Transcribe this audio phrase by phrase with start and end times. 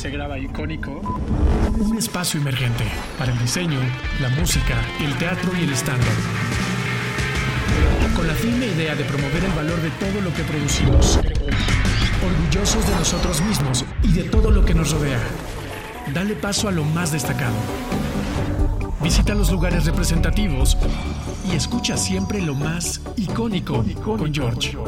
[0.00, 1.02] se graba icónico.
[1.78, 2.84] Un espacio emergente
[3.18, 3.78] para el diseño,
[4.22, 6.02] la música, el teatro y el stand
[8.16, 11.20] Con la firme idea de promover el valor de todo lo que producimos.
[12.24, 15.20] Orgullosos de nosotros mismos y de todo lo que nos rodea.
[16.14, 17.56] Dale paso a lo más destacado.
[19.02, 20.78] Visita los lugares representativos
[21.52, 24.78] y escucha siempre lo más icónico con George.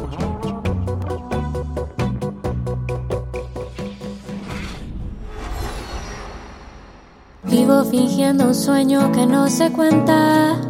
[7.73, 10.61] Vivo fingiendo un sueño que no se cuenta.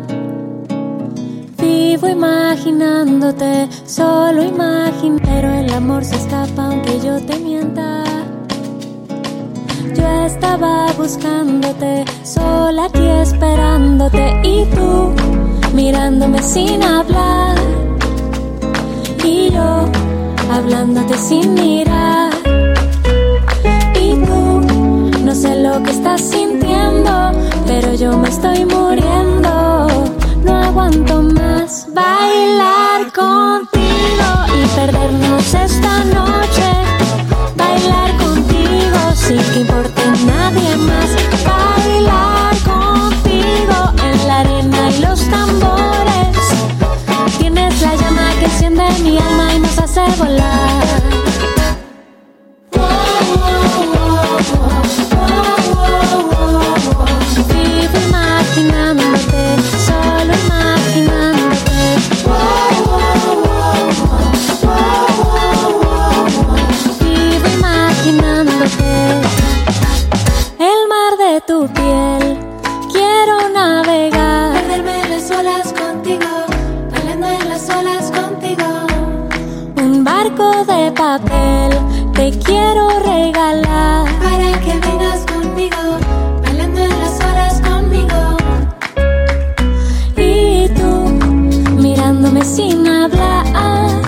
[1.58, 8.04] Vivo imaginándote, solo imagino, pero el amor se escapa aunque yo te mienta.
[9.96, 15.12] Yo estaba buscándote, sola aquí esperándote y tú
[15.74, 17.56] mirándome sin hablar.
[19.24, 19.88] Y yo
[20.52, 22.32] hablándote sin mirar.
[24.00, 24.60] Y tú
[25.24, 26.20] no sé lo que estás
[27.66, 29.86] pero yo me estoy muriendo.
[30.44, 36.68] No aguanto más bailar contigo y perdernos esta noche.
[37.56, 41.08] Bailar contigo sin que importe nadie más.
[41.50, 46.36] Bailar contigo en la arena y los tambores.
[47.38, 50.91] Tienes la llama que enciende mi alma y nos hace volar.
[82.72, 84.06] Quiero regalar.
[84.18, 85.76] Para que vengas conmigo,
[86.42, 88.36] bailando en las olas conmigo.
[90.16, 94.00] Y tú, mirándome sin hablar.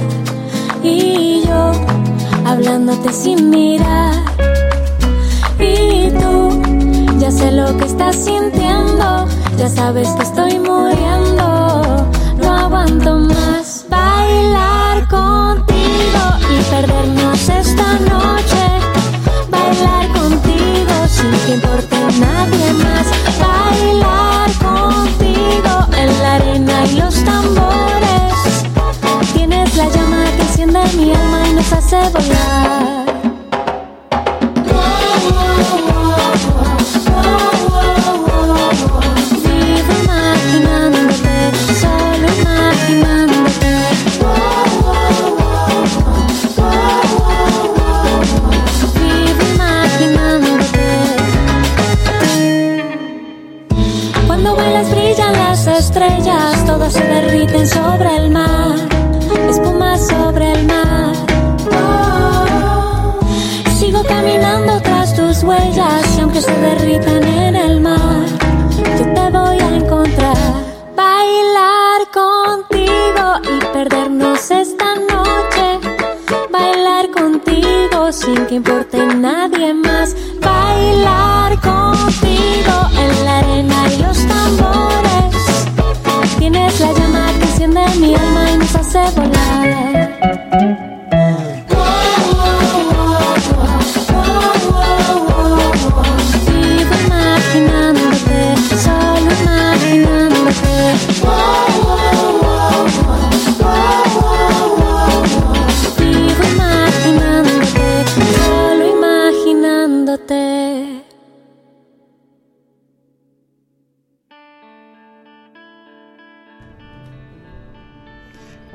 [0.83, 1.73] Y yo,
[2.47, 4.15] hablándote sin mirar.
[5.59, 6.63] Y tú,
[7.19, 9.27] ya sé lo que estás sintiendo.
[9.59, 12.07] Ya sabes que estoy muriendo.
[12.43, 17.84] No aguanto más bailar contigo y perdernos esta
[31.95, 32.94] alma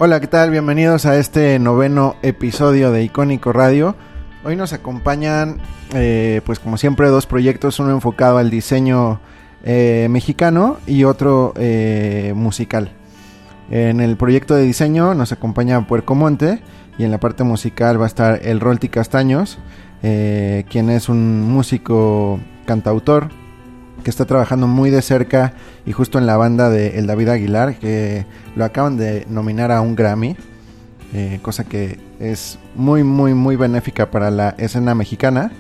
[0.09, 0.49] Hola, ¿qué tal?
[0.49, 3.95] Bienvenidos a este noveno episodio de Icónico Radio.
[4.43, 5.61] Hoy nos acompañan,
[5.93, 9.19] eh, pues como siempre, dos proyectos, uno enfocado al diseño
[9.63, 12.91] eh, mexicano y otro eh, musical.
[13.69, 16.63] En el proyecto de diseño nos acompaña Puerco Monte
[16.97, 19.59] y en la parte musical va a estar el Rolti Castaños,
[20.01, 23.29] quien es un músico cantautor
[24.03, 25.53] que está trabajando muy de cerca
[25.85, 28.25] y justo en la banda de El David Aguilar, que
[28.55, 30.35] lo acaban de nominar a un Grammy,
[31.13, 35.51] eh, cosa que es muy, muy, muy benéfica para la escena mexicana.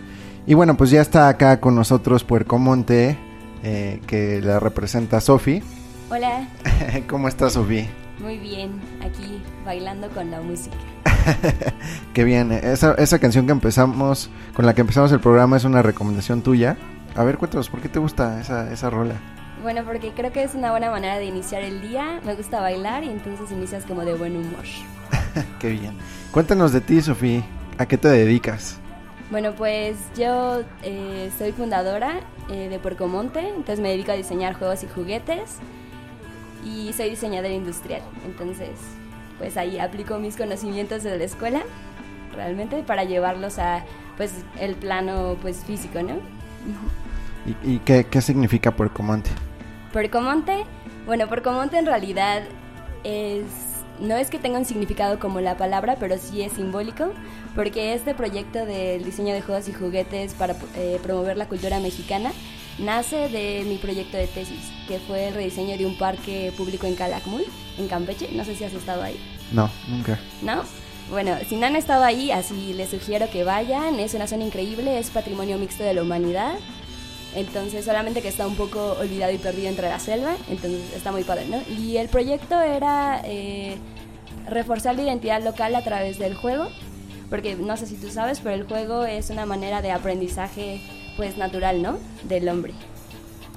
[0.45, 3.17] Y bueno, pues ya está acá con nosotros Puerco Monte,
[3.63, 5.61] eh, que la representa Sofi.
[6.09, 6.47] Hola,
[7.07, 7.87] ¿Cómo estás, Sofi?
[8.19, 8.71] muy bien,
[9.01, 10.75] aquí bailando con la música.
[12.13, 12.51] Qué bien.
[12.51, 16.77] Esa, esa canción que empezamos, con la que empezamos el programa es una recomendación tuya.
[17.15, 19.15] A ver, cuéntanos, ¿por qué te gusta esa, esa rola?
[19.61, 22.21] Bueno, porque creo que es una buena manera de iniciar el día.
[22.23, 24.63] Me gusta bailar y entonces inicias como de buen humor.
[25.59, 25.97] Qué bien.
[26.31, 27.43] Cuéntanos de ti, Sofía.
[27.77, 28.77] ¿A qué te dedicas?
[29.31, 34.83] Bueno, pues yo eh, soy fundadora eh, de Porcomonte, entonces me dedico a diseñar juegos
[34.83, 35.57] y juguetes
[36.65, 38.01] y soy diseñadora industrial.
[38.25, 38.71] Entonces,
[39.37, 41.61] pues ahí aplico mis conocimientos de la escuela
[42.33, 43.83] realmente para llevarlos a
[44.17, 46.15] pues el plano pues físico, ¿no?
[47.45, 49.29] ¿Y, y qué, qué significa Porcomonte?
[49.93, 50.65] Porcomonte,
[51.05, 52.43] bueno, Porcomonte en realidad
[53.03, 53.43] es
[53.99, 57.11] no es que tenga un significado como la palabra, pero sí es simbólico,
[57.55, 62.31] porque este proyecto del diseño de juegos y juguetes para eh, promover la cultura mexicana
[62.77, 66.95] nace de mi proyecto de tesis, que fue el rediseño de un parque público en
[66.95, 67.43] Calakmul,
[67.77, 68.29] en Campeche.
[68.31, 69.19] No sé si has estado ahí.
[69.51, 70.17] No, nunca.
[70.41, 70.63] ¿No?
[71.09, 73.99] Bueno, si no han estado ahí, así les sugiero que vayan.
[73.99, 76.53] Es una zona increíble, es patrimonio mixto de la humanidad.
[77.35, 80.35] Entonces, solamente que está un poco olvidado y perdido entre la selva.
[80.49, 81.61] Entonces, está muy padre, ¿no?
[81.67, 83.77] Y el proyecto era eh,
[84.47, 86.67] reforzar la identidad local a través del juego.
[87.29, 90.81] Porque no sé si tú sabes, pero el juego es una manera de aprendizaje,
[91.17, 91.97] pues natural, ¿no?
[92.23, 92.73] Del hombre.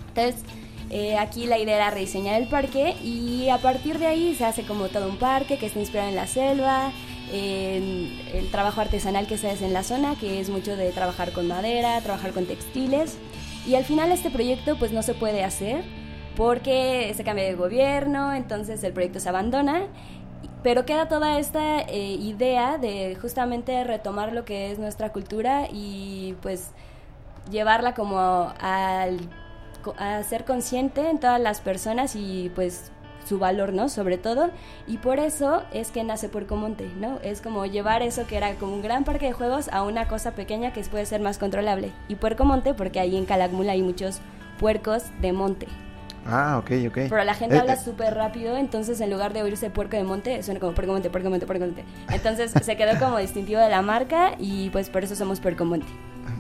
[0.09, 0.43] Entonces,
[0.91, 4.63] eh, aquí la idea era rediseñar el parque y a partir de ahí se hace
[4.65, 6.93] como todo un parque que está inspirado en la selva,
[7.33, 11.33] en el trabajo artesanal que se hace en la zona, que es mucho de trabajar
[11.33, 13.17] con madera, trabajar con textiles.
[13.67, 15.83] Y al final este proyecto pues no se puede hacer
[16.37, 19.85] porque se cambia de gobierno, entonces el proyecto se abandona,
[20.63, 26.35] pero queda toda esta eh, idea de justamente retomar lo que es nuestra cultura y
[26.43, 26.71] pues
[27.51, 29.21] llevarla como al,
[29.99, 32.93] a ser consciente en todas las personas y pues
[33.25, 33.89] su valor, ¿no?
[33.89, 34.51] Sobre todo.
[34.87, 37.19] Y por eso es que nace Puerco Monte, ¿no?
[37.23, 40.33] Es como llevar eso que era como un gran parque de juegos a una cosa
[40.33, 41.93] pequeña que puede ser más controlable.
[42.09, 44.21] Y Puerco Monte porque ahí en Calakmul hay muchos
[44.59, 45.69] puercos de monte.
[46.25, 46.99] Ah, ok, ok.
[47.09, 50.05] Pero la gente Eh, habla eh, súper rápido, entonces en lugar de oírse puerco de
[50.05, 51.85] monte, suena como puerco monte, puerco monte, puerco monte.
[52.11, 55.89] Entonces se quedó como distintivo de la marca y pues por eso somos puerco monte.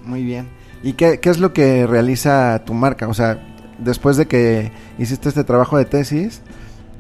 [0.05, 0.49] Muy bien.
[0.82, 3.08] ¿Y qué, qué es lo que realiza tu marca?
[3.08, 3.38] O sea,
[3.79, 6.43] después de que hiciste este trabajo de tesis,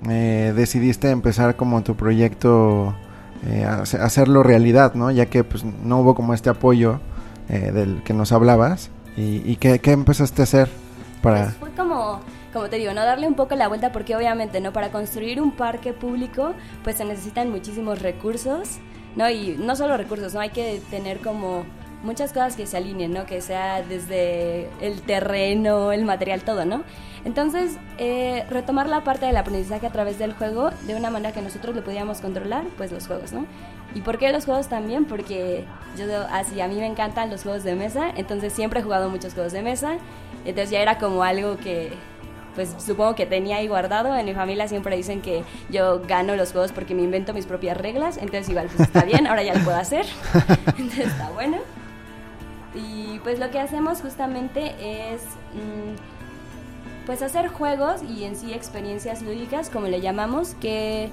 [0.08, 2.94] eh, decidiste empezar como tu proyecto,
[3.46, 5.10] eh, hacerlo realidad, ¿no?
[5.10, 7.00] Ya que pues no hubo como este apoyo
[7.48, 8.90] eh, del que nos hablabas.
[9.16, 10.70] ¿Y, y qué, qué empezaste a hacer
[11.22, 11.44] para...?
[11.44, 12.20] Pues fue como,
[12.52, 14.72] como te digo, no darle un poco la vuelta porque obviamente, ¿no?
[14.72, 18.78] Para construir un parque público, pues se necesitan muchísimos recursos,
[19.16, 19.28] ¿no?
[19.28, 20.40] Y no solo recursos, ¿no?
[20.40, 21.64] Hay que tener como
[22.02, 23.26] muchas cosas que se alineen, ¿no?
[23.26, 26.82] Que sea desde el terreno, el material, todo, ¿no?
[27.24, 31.40] Entonces, eh, retomar la parte del aprendizaje a través del juego de una manera que
[31.40, 33.46] nosotros lo podíamos controlar, pues los juegos, ¿no?
[33.94, 35.04] ¿Y por qué los juegos también?
[35.04, 35.64] Porque
[35.96, 39.34] yo, así, a mí me encantan los juegos de mesa, entonces siempre he jugado muchos
[39.34, 39.98] juegos de mesa,
[40.44, 41.92] entonces ya era como algo que,
[42.56, 44.16] pues supongo que tenía ahí guardado.
[44.16, 47.76] En mi familia siempre dicen que yo gano los juegos porque me invento mis propias
[47.76, 50.06] reglas, entonces igual pues está bien, ahora ya lo puedo hacer,
[50.66, 51.58] entonces está bueno.
[52.74, 54.74] Y pues lo que hacemos justamente
[55.12, 61.10] es mm, pues hacer juegos y en sí experiencias lúdicas, como le llamamos, que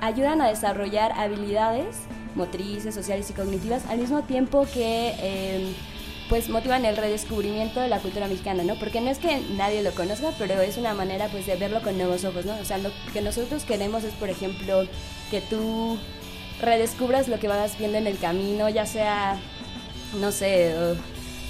[0.00, 1.96] ayudan a desarrollar habilidades
[2.34, 5.74] motrices, sociales y cognitivas al mismo tiempo que eh,
[6.28, 8.74] pues motivan el redescubrimiento de la cultura mexicana, ¿no?
[8.74, 11.96] Porque no es que nadie lo conozca, pero es una manera pues de verlo con
[11.96, 12.54] nuevos ojos, ¿no?
[12.60, 14.84] O sea, lo que nosotros queremos es, por ejemplo,
[15.30, 15.98] que tú
[16.60, 19.38] redescubras lo que vas viendo en el camino, ya sea,
[20.14, 20.94] no sé, o,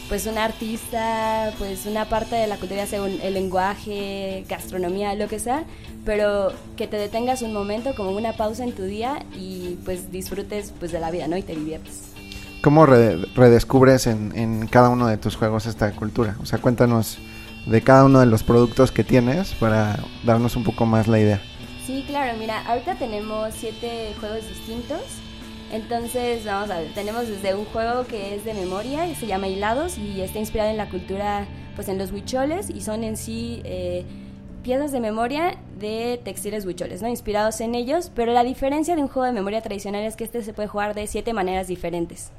[0.09, 5.39] pues un artista, pues una parte de la cultura, un- el lenguaje, gastronomía, lo que
[5.39, 5.65] sea,
[6.05, 10.73] pero que te detengas un momento, como una pausa en tu día y pues disfrutes
[10.79, 11.37] pues de la vida, ¿no?
[11.37, 12.05] Y te diviertes.
[12.63, 16.37] ¿Cómo re- redescubres en, en cada uno de tus juegos esta cultura?
[16.43, 17.19] O sea, cuéntanos
[17.67, 21.41] de cada uno de los productos que tienes para darnos un poco más la idea.
[21.87, 25.01] Sí, claro, mira, ahorita tenemos siete juegos distintos.
[25.73, 29.99] Entonces, vamos a ver, tenemos desde un juego que es de memoria, se llama Hilados,
[29.99, 31.47] y está inspirado en la cultura,
[31.77, 34.05] pues en los huicholes, y son en sí eh,
[34.63, 37.09] piezas de memoria de textiles huicholes, ¿no?
[37.09, 40.43] Inspirados en ellos, pero la diferencia de un juego de memoria tradicional es que este
[40.43, 42.31] se puede jugar de siete maneras diferentes.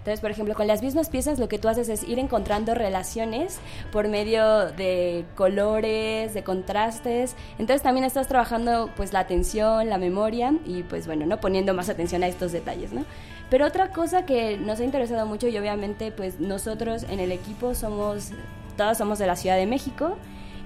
[0.00, 3.58] Entonces, por ejemplo, con las mismas piezas lo que tú haces es ir encontrando relaciones
[3.92, 7.36] por medio de colores, de contrastes.
[7.58, 11.90] Entonces también estás trabajando pues la atención, la memoria y pues bueno, no poniendo más
[11.90, 13.04] atención a estos detalles, ¿no?
[13.50, 17.74] Pero otra cosa que nos ha interesado mucho y obviamente pues nosotros en el equipo
[17.74, 18.30] somos
[18.78, 20.16] todos somos de la Ciudad de México.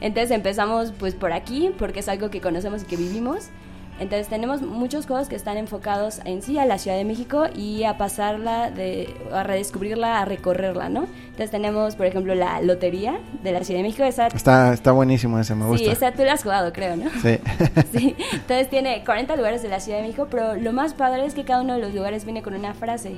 [0.01, 3.49] Entonces empezamos pues por aquí porque es algo que conocemos y que vivimos.
[4.01, 7.85] Entonces tenemos muchos juegos que están enfocados en sí a la Ciudad de México y
[7.85, 11.07] a pasarla, de, a redescubrirla, a recorrerla, ¿no?
[11.27, 14.05] Entonces tenemos, por ejemplo, la lotería de la Ciudad de México.
[14.05, 15.85] Esa, Está, está buenísimo ese, me gusta.
[15.85, 17.09] sí, esa tú la has jugado, creo, ¿no?
[17.23, 17.39] Sí.
[17.93, 21.35] Sí, entonces tiene 40 lugares de la Ciudad de México, pero lo más padre es
[21.35, 23.17] que cada uno de los lugares viene con una frase.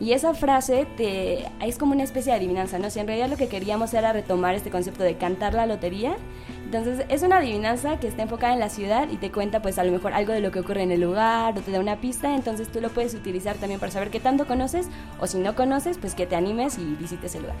[0.00, 2.90] Y esa frase te, es como una especie de adivinanza, ¿no?
[2.90, 6.16] Si en realidad lo que queríamos era retomar este concepto de cantar la lotería,
[6.64, 9.84] entonces es una adivinanza que está enfocada en la ciudad y te cuenta pues a
[9.84, 12.34] lo mejor algo de lo que ocurre en el lugar o te da una pista,
[12.34, 14.88] entonces tú lo puedes utilizar también para saber qué tanto conoces
[15.20, 17.56] o si no conoces pues que te animes y visites el lugar.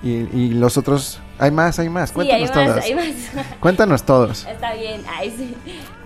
[0.00, 2.10] Y, y los otros, hay más, hay más.
[2.10, 2.84] Sí, hay Cuéntanos más, todos.
[2.84, 3.46] hay más.
[3.60, 4.46] Cuéntanos todos.
[4.46, 5.56] Está bien, ay sí.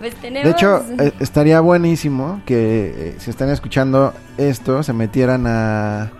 [0.00, 0.44] Pues tenemos...
[0.46, 6.10] De hecho, eh, estaría buenísimo que eh, si están escuchando esto, se metieran a,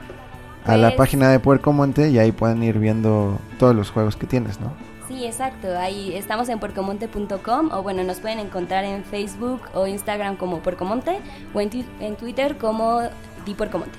[0.67, 4.17] a la Pues- página de Puerco Monte y ahí puedan ir viendo todos los juegos
[4.17, 4.75] que tienes, ¿no?
[5.13, 5.79] Sí, exacto.
[5.79, 11.19] Ahí estamos en puercomonte.com o bueno, nos pueden encontrar en Facebook o Instagram como Puercomonte
[11.53, 13.03] o en, en Twitter como
[13.45, 13.99] Di Puercomonte.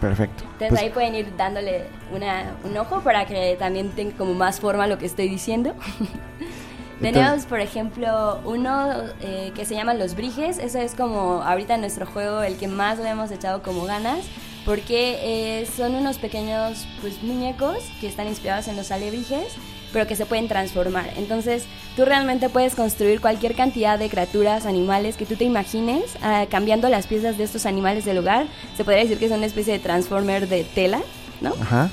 [0.00, 0.42] Perfecto.
[0.44, 4.58] Entonces Pues, ahí pueden ir dándole una, un ojo para que también tenga como más
[4.58, 5.74] forma lo que estoy diciendo.
[7.00, 10.58] Tenemos, por ejemplo, uno eh, que se llama Los Briges.
[10.58, 14.26] Ese es como ahorita nuestro juego el que más le hemos echado como ganas.
[14.64, 19.54] Porque eh, son unos pequeños pues, muñecos que están inspirados en los alebrijes,
[19.92, 21.10] pero que se pueden transformar.
[21.16, 21.64] Entonces,
[21.96, 26.88] tú realmente puedes construir cualquier cantidad de criaturas, animales que tú te imagines, ah, cambiando
[26.88, 28.46] las piezas de estos animales del lugar.
[28.76, 31.00] Se podría decir que es una especie de transformer de tela,
[31.40, 31.54] ¿no?
[31.60, 31.90] Ajá.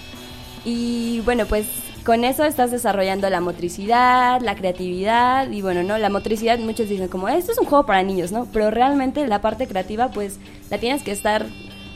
[0.63, 1.67] Y bueno, pues
[2.05, 5.97] con eso estás desarrollando la motricidad, la creatividad y bueno, ¿no?
[5.97, 8.47] La motricidad muchos dicen como, esto es un juego para niños, ¿no?
[8.53, 11.47] Pero realmente la parte creativa pues la tienes que estar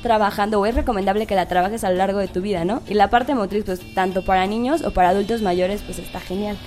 [0.02, 2.82] trabajando o es recomendable que la trabajes a lo largo de tu vida, ¿no?
[2.88, 6.58] Y la parte motriz pues tanto para niños o para adultos mayores pues está genial.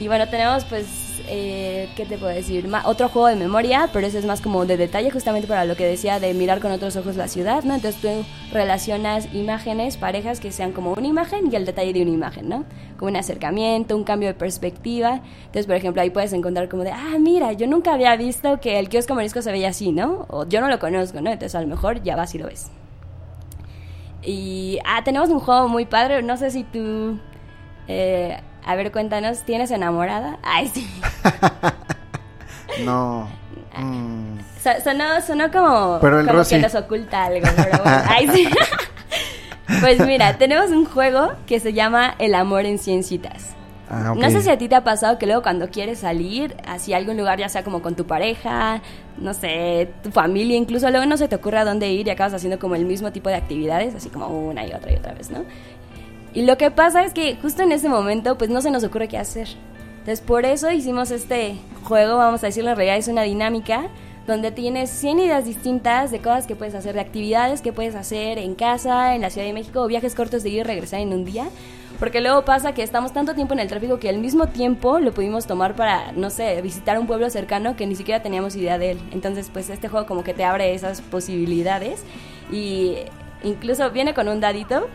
[0.00, 0.86] Y bueno, tenemos pues,
[1.28, 2.68] eh, ¿qué te puedo decir?
[2.68, 5.76] Ma- otro juego de memoria, pero ese es más como de detalle, justamente para lo
[5.76, 7.74] que decía de mirar con otros ojos la ciudad, ¿no?
[7.74, 8.08] Entonces tú
[8.52, 12.64] relacionas imágenes, parejas que sean como una imagen y el detalle de una imagen, ¿no?
[12.98, 15.20] Como un acercamiento, un cambio de perspectiva.
[15.40, 18.78] Entonces, por ejemplo, ahí puedes encontrar como de, ah, mira, yo nunca había visto que
[18.78, 20.26] el kiosco marisco se veía así, ¿no?
[20.28, 21.30] O yo no lo conozco, ¿no?
[21.30, 22.70] Entonces a lo mejor ya vas y lo ves.
[24.24, 27.18] Y, ah, tenemos un juego muy padre, no sé si tú...
[27.88, 30.38] eh, a ver, cuéntanos, ¿tienes enamorada?
[30.42, 30.88] Ay, sí.
[32.84, 33.28] No.
[33.76, 36.54] mm, So- sonó, sonó como, Pero el como Rosy.
[36.56, 38.02] que nos oculta algo, pero bueno.
[38.08, 38.48] Ay, sí.
[39.80, 43.54] Pues mira, tenemos un juego que se llama El amor en cien citas.
[43.88, 44.18] ah, ok.
[44.18, 47.16] No sé si a ti te ha pasado que luego cuando quieres salir hacia algún
[47.16, 48.82] lugar, ya sea como con tu pareja,
[49.16, 52.34] no sé, tu familia, incluso luego no se te ocurre a dónde ir y acabas
[52.34, 55.30] haciendo como el mismo tipo de actividades, así como una y otra y otra vez,
[55.30, 55.44] ¿no?
[56.34, 59.08] Y lo que pasa es que justo en ese momento pues no se nos ocurre
[59.08, 59.48] qué hacer.
[59.98, 63.88] Entonces por eso hicimos este juego, vamos a decirlo, en realidad es una dinámica
[64.26, 68.38] donde tienes 100 ideas distintas de cosas que puedes hacer, de actividades que puedes hacer
[68.38, 71.12] en casa, en la Ciudad de México, o viajes cortos de ir y regresar en
[71.12, 71.48] un día.
[71.98, 75.12] Porque luego pasa que estamos tanto tiempo en el tráfico que al mismo tiempo lo
[75.12, 78.92] pudimos tomar para, no sé, visitar un pueblo cercano que ni siquiera teníamos idea de
[78.92, 79.00] él.
[79.12, 82.02] Entonces, pues este juego como que te abre esas posibilidades
[82.50, 82.96] y
[83.44, 84.88] incluso viene con un dadito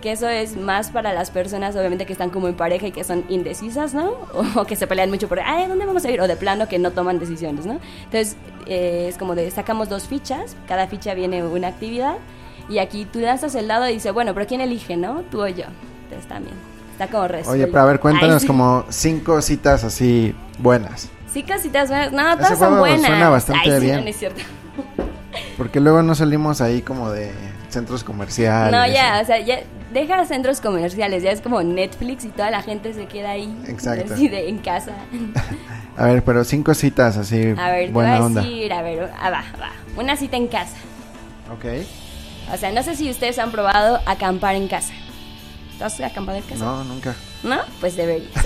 [0.00, 3.04] que eso es más para las personas obviamente que están como en pareja y que
[3.04, 4.12] son indecisas, ¿no?
[4.56, 6.20] O, que se pelean mucho por, ay, ¿dónde vamos a ir?
[6.20, 7.80] O de plano que no toman decisiones, ¿no?
[8.04, 8.36] Entonces
[8.66, 12.16] eh, es como de, sacamos dos fichas, cada ficha viene una actividad
[12.68, 15.22] y aquí tú lanzas el dado y dice, bueno, pero ¿quién elige, no?
[15.30, 15.64] Tú o yo.
[16.04, 16.54] Entonces también,
[16.92, 17.50] está como resuelto.
[17.52, 18.46] Oye, pero a ver, cuéntanos Ay, sí.
[18.46, 21.08] como cinco citas así buenas.
[21.32, 22.12] Sí, casitas buenas.
[22.12, 23.06] No, Ese todas son buenas.
[23.06, 23.96] suena bastante Ay, sí, bien.
[23.96, 24.42] no, no es cierto.
[25.56, 27.32] Porque luego no salimos ahí como de
[27.68, 28.72] centros comerciales.
[28.72, 29.60] No, ya, o sea, ya
[29.92, 33.56] deja centros comerciales, ya es como Netflix y toda la gente se queda ahí.
[33.66, 34.14] Exacto.
[34.14, 34.92] Así de, en casa.
[35.96, 38.40] A ver, pero cinco citas así A ver, te voy buena a onda.
[38.40, 39.70] decir, a ver, ah, va, va.
[39.96, 40.76] Una cita en casa.
[41.52, 41.64] Ok.
[42.54, 44.92] O sea, no sé si ustedes han probado acampar en casa.
[45.78, 46.64] ¿Tú has acampado en casa?
[46.64, 47.14] No, nunca.
[47.42, 47.58] ¿No?
[47.80, 48.30] Pues deberías.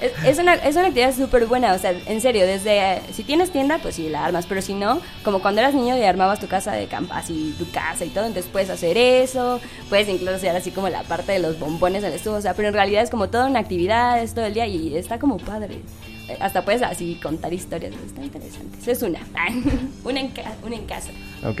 [0.00, 3.00] Es, es una, es una actividad súper buena, o sea, en serio, desde...
[3.12, 6.02] Si tienes tienda, pues sí, la armas, pero si no, como cuando eras niño y
[6.02, 10.08] armabas tu casa de campo, así tu casa y todo, entonces puedes hacer eso, puedes
[10.08, 12.74] incluso hacer así como la parte de los bombones del estuvo, o sea, pero en
[12.74, 15.80] realidad es como toda una actividad, es todo el día y está como padre.
[16.40, 18.78] Hasta puedes así contar historias, está interesante.
[18.80, 19.20] Esa es una.
[20.04, 20.32] una, en
[20.64, 21.10] una en casa.
[21.44, 21.60] Ok.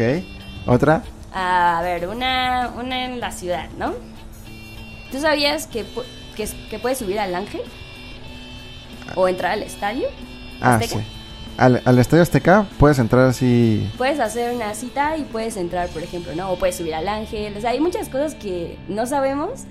[0.66, 1.02] ¿Otra?
[1.32, 3.94] A ver, una, una en la ciudad, ¿no?
[5.14, 5.84] ¿Tú sabías que,
[6.34, 7.60] que, que puedes subir al ángel?
[9.14, 10.08] ¿O entrar al estadio?
[10.60, 10.96] Ah, Azteca?
[10.96, 11.06] sí.
[11.56, 13.88] Al, al Estadio Azteca puedes entrar así.
[13.96, 16.50] Puedes hacer una cita y puedes entrar, por ejemplo, ¿no?
[16.50, 17.56] O puedes subir al ángel.
[17.56, 19.66] O sea, hay muchas cosas que no sabemos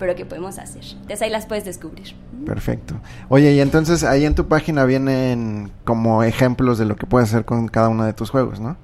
[0.00, 0.82] pero que podemos hacer.
[0.82, 2.16] Entonces ahí las puedes descubrir.
[2.44, 2.96] Perfecto.
[3.28, 7.44] Oye, y entonces ahí en tu página vienen como ejemplos de lo que puedes hacer
[7.44, 8.76] con cada uno de tus juegos, ¿no?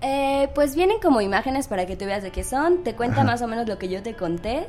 [0.00, 2.84] Eh, pues vienen como imágenes para que tú veas de qué son.
[2.84, 4.68] Te cuenta más o menos lo que yo te conté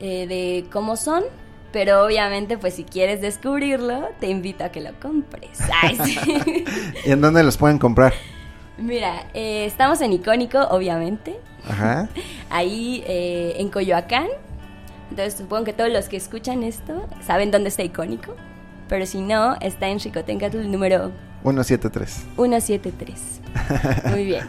[0.00, 1.24] eh, de cómo son.
[1.72, 5.60] Pero obviamente, pues si quieres descubrirlo, te invito a que lo compres.
[5.82, 6.18] Ay, sí.
[7.04, 8.14] ¿Y en dónde los pueden comprar?
[8.78, 11.38] Mira, eh, estamos en Icónico, obviamente.
[11.68, 12.08] Ajá.
[12.50, 14.28] Ahí eh, en Coyoacán.
[15.10, 18.34] Entonces supongo que todos los que escuchan esto saben dónde está Icónico.
[18.88, 21.12] Pero si no, está en Chicotencatl número
[21.42, 22.26] 173.
[22.36, 23.40] 173.
[24.10, 24.48] Muy bien.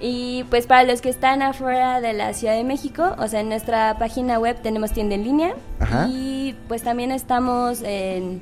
[0.00, 3.48] Y pues para los que están afuera de la Ciudad de México, o sea, en
[3.48, 5.54] nuestra página web tenemos tienda en línea.
[5.80, 6.06] Ajá.
[6.08, 8.40] Y pues también estamos en,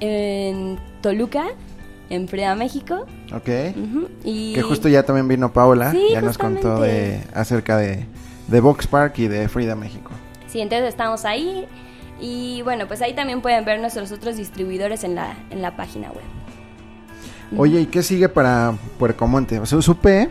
[0.00, 1.48] en Toluca,
[2.08, 3.04] en Frida, México.
[3.34, 3.48] Ok.
[4.24, 5.90] Y Que justo ya también vino Paola.
[5.90, 8.06] Sí, ya nos contó de, acerca de,
[8.46, 10.10] de Box Park y de Frida México.
[10.46, 11.66] Sí, entonces estamos ahí.
[12.20, 16.08] Y bueno, pues ahí también pueden ver nuestros otros distribuidores en la, en la página
[16.08, 16.24] web.
[17.56, 19.58] Oye, ¿y qué sigue para Puercomonte?
[19.58, 20.28] O sea, supe,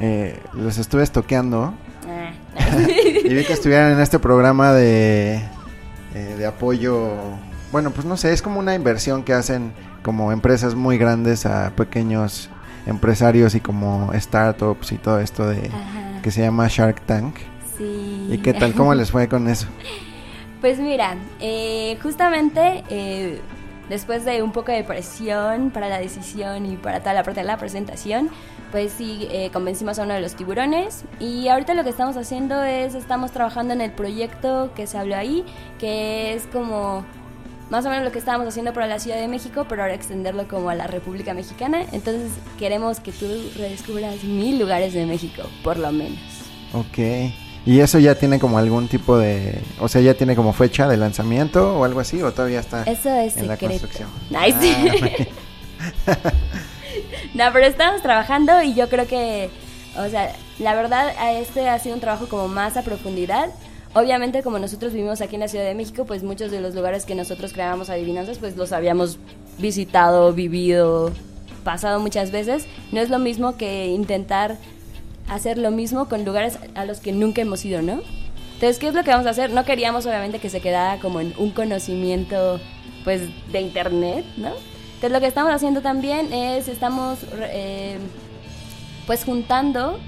[0.00, 1.74] eh, los estuve estoqueando
[2.08, 2.30] Ah.
[3.24, 5.36] y vi que estuvieran en este programa de,
[6.14, 7.14] eh, de apoyo.
[7.72, 9.72] Bueno, pues no sé, es como una inversión que hacen
[10.02, 12.48] como empresas muy grandes a pequeños
[12.86, 16.22] empresarios y como startups y todo esto de Ajá.
[16.22, 17.34] que se llama Shark Tank.
[17.76, 18.28] Sí.
[18.30, 18.72] ¿Y qué tal?
[18.74, 19.66] ¿Cómo les fue con eso?
[20.60, 23.40] Pues mira, eh, justamente eh,
[23.88, 27.46] después de un poco de presión para la decisión y para toda la parte de
[27.46, 28.30] la presentación,
[28.72, 32.62] pues sí, eh, convencimos a uno de los tiburones y ahorita lo que estamos haciendo
[32.62, 35.44] es, estamos trabajando en el proyecto que se habló ahí,
[35.78, 37.04] que es como
[37.70, 40.46] más o menos lo que estábamos haciendo para la Ciudad de México, pero ahora extenderlo
[40.48, 41.82] como a la República Mexicana.
[41.92, 43.26] Entonces queremos que tú
[43.56, 46.18] redescubras mil lugares de México, por lo menos.
[46.72, 46.98] Ok.
[47.66, 49.60] ¿Y eso ya tiene como algún tipo de...
[49.80, 52.22] O sea, ya tiene como fecha de lanzamiento o algo así?
[52.22, 54.08] ¿O todavía está Eso es en la construcción?
[54.60, 54.72] Sí.
[56.06, 56.16] Ah,
[57.34, 59.50] No, pero estamos trabajando y yo creo que,
[59.98, 63.50] o sea, la verdad, a este ha sido un trabajo como más a profundidad.
[63.94, 67.04] Obviamente, como nosotros vivimos aquí en la Ciudad de México, pues muchos de los lugares
[67.04, 69.18] que nosotros creábamos adivinanzas, pues los habíamos
[69.58, 71.12] visitado, vivido,
[71.64, 72.66] pasado muchas veces.
[72.92, 74.56] No es lo mismo que intentar
[75.28, 78.00] hacer lo mismo con lugares a los que nunca hemos ido, ¿no?
[78.54, 79.50] Entonces, ¿qué es lo que vamos a hacer?
[79.50, 82.60] No queríamos obviamente que se quedara como en un conocimiento
[83.04, 84.52] pues de internet, ¿no?
[84.94, 87.98] Entonces lo que estamos haciendo también es, estamos eh,
[89.06, 89.98] pues juntando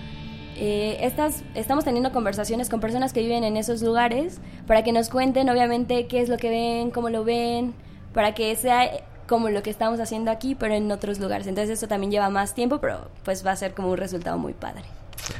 [0.57, 5.11] eh, estas, estamos teniendo conversaciones con personas que viven en esos lugares para que nos
[5.11, 7.75] cuenten obviamente qué es lo que ven, cómo lo ven,
[8.15, 8.91] para que sea
[9.29, 11.47] como lo que estamos haciendo aquí, pero en otros lugares.
[11.47, 14.55] Entonces eso también lleva más tiempo, pero pues va a ser como un resultado muy
[14.55, 14.85] padre.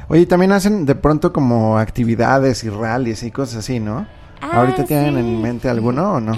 [0.07, 4.05] Oye, también hacen de pronto como actividades y rallies y cosas así, ¿no?
[4.41, 6.33] Ah, ¿Ahorita tienen en mente alguno o no?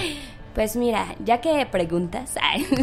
[0.53, 2.35] Pues mira, ya que preguntas,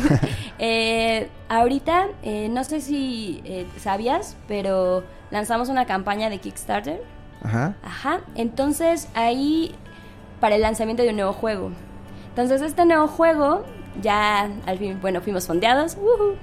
[0.59, 7.03] eh, ahorita eh, no sé si eh, sabías, pero lanzamos una campaña de Kickstarter.
[7.42, 7.75] Ajá.
[7.83, 9.75] Ajá, entonces ahí
[10.40, 11.71] para el lanzamiento de un nuevo juego.
[12.31, 13.64] Entonces este nuevo juego
[14.01, 16.37] ya al fin, bueno, fuimos fondeados, ujú.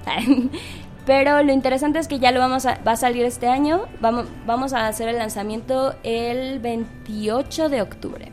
[1.06, 4.26] Pero lo interesante es que ya lo vamos a, va a salir este año, vamos,
[4.44, 8.32] vamos a hacer el lanzamiento el 28 de octubre.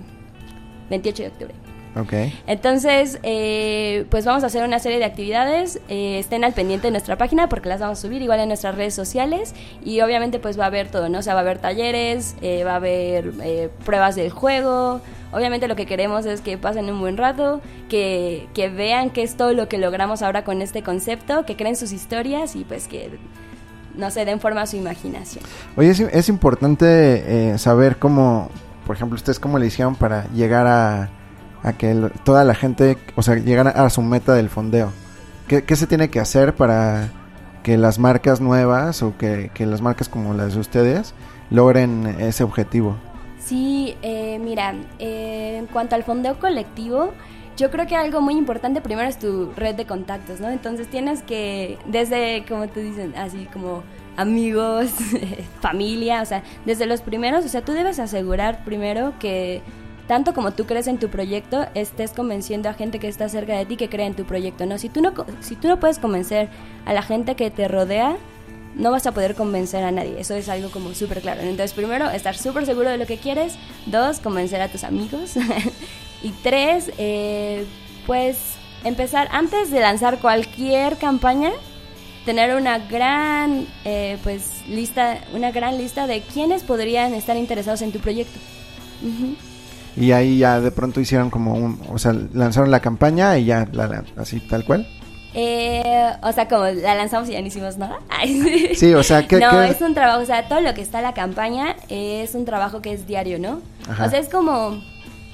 [0.89, 1.53] 28 de octubre.
[1.95, 2.13] Ok.
[2.47, 5.79] Entonces, eh, pues vamos a hacer una serie de actividades.
[5.89, 8.75] eh, estén al pendiente de nuestra página porque las vamos a subir igual en nuestras
[8.75, 9.53] redes sociales.
[9.85, 11.19] Y obviamente, pues va a haber todo, ¿no?
[11.19, 15.01] O sea, va a haber talleres, eh, va a haber eh, pruebas del juego.
[15.33, 19.35] Obviamente, lo que queremos es que pasen un buen rato, que, que vean qué es
[19.35, 23.17] todo lo que logramos ahora con este concepto, que creen sus historias y pues que,
[23.95, 25.43] no sé, den forma a su imaginación.
[25.75, 26.83] Oye, es, importante
[27.53, 28.51] eh, saber cómo,
[28.85, 31.09] por ejemplo, ustedes cómo le hicieron para llegar a,
[31.63, 34.91] a que toda la gente, o sea, llegar a, su meta del fondeo.
[35.47, 37.09] ¿Qué, qué se tiene que hacer para
[37.63, 41.15] que las marcas nuevas o que, que las marcas como las de ustedes
[41.49, 42.97] logren ese objetivo?
[43.45, 47.11] Sí, eh, mira, eh, en cuanto al fondeo colectivo,
[47.57, 50.49] yo creo que algo muy importante primero es tu red de contactos, ¿no?
[50.49, 53.83] Entonces tienes que, desde, como te dicen, así como
[54.15, 54.91] amigos,
[55.61, 59.61] familia, o sea, desde los primeros, o sea, tú debes asegurar primero que
[60.07, 63.65] tanto como tú crees en tu proyecto, estés convenciendo a gente que está cerca de
[63.65, 64.77] ti que cree en tu proyecto, ¿no?
[64.77, 66.49] Si tú no, si tú no puedes convencer
[66.85, 68.17] a la gente que te rodea,
[68.75, 70.15] no vas a poder convencer a nadie.
[70.19, 71.41] Eso es algo como súper claro.
[71.41, 73.55] Entonces, primero, estar súper seguro de lo que quieres.
[73.85, 75.33] Dos, convencer a tus amigos.
[76.23, 77.65] y tres, eh,
[78.07, 81.51] pues empezar antes de lanzar cualquier campaña,
[82.25, 87.91] tener una gran, eh, pues, lista, una gran lista de quiénes podrían estar interesados en
[87.91, 88.39] tu proyecto.
[89.95, 93.67] Y ahí ya de pronto hicieron como un, o sea, lanzaron la campaña y ya
[93.71, 94.87] la, así tal cual.
[95.33, 97.99] Eh, o sea, como la lanzamos y ya no hicimos nada.
[98.75, 99.39] sí, o sea, que...
[99.39, 102.45] No, es un trabajo, o sea, todo lo que está en la campaña es un
[102.45, 103.61] trabajo que es diario, ¿no?
[103.89, 104.81] O sea, es como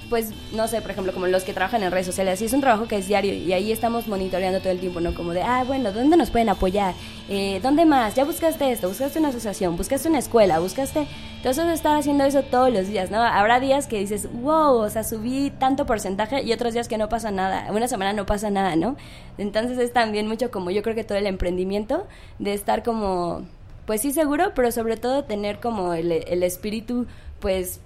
[0.10, 2.62] pues, no sé, por ejemplo, como los que trabajan en redes sociales, y es un
[2.62, 5.14] trabajo que es diario y ahí estamos monitoreando todo el tiempo, ¿no?
[5.14, 6.94] Como de, ah, bueno, ¿dónde nos pueden apoyar?
[7.30, 8.16] Eh, ¿Dónde más?
[8.16, 11.08] Ya buscaste esto, buscaste una asociación, buscaste una escuela, buscaste...
[11.38, 13.22] Entonces, estar haciendo eso todos los días, ¿no?
[13.22, 17.08] Habrá días que dices, wow, o sea, subí tanto porcentaje y otros días que no
[17.08, 18.98] pasa nada, una semana no pasa nada, ¿no?
[19.38, 22.08] Entonces es también mucho como yo creo que todo el emprendimiento
[22.40, 23.44] de estar como,
[23.86, 27.08] pues sí seguro, pero sobre todo tener como el, el espíritu,
[27.40, 27.80] pues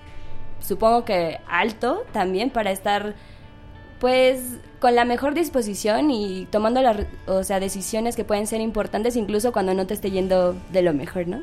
[0.64, 3.14] supongo que alto también para estar
[4.00, 4.42] pues
[4.80, 9.54] con la mejor disposición y tomando las o sea, decisiones que pueden ser importantes incluso
[9.54, 11.42] cuando no te esté yendo de lo mejor, ¿no?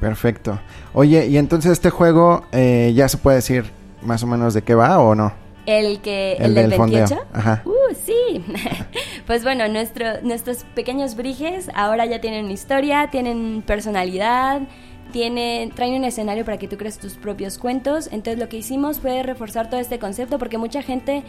[0.00, 0.58] Perfecto.
[0.94, 3.70] Oye, y entonces este juego eh, ya se puede decir
[4.00, 5.32] más o menos de qué va o no?
[5.66, 7.18] El que el, del, 28.
[7.34, 7.62] Ajá.
[7.66, 8.44] Uh, sí.
[9.26, 14.62] pues bueno, nuestro, nuestros pequeños briges ahora ya tienen historia, tienen personalidad,
[15.10, 18.08] tiene, trae un escenario para que tú crees tus propios cuentos.
[18.12, 21.22] Entonces lo que hicimos fue reforzar todo este concepto porque mucha gente,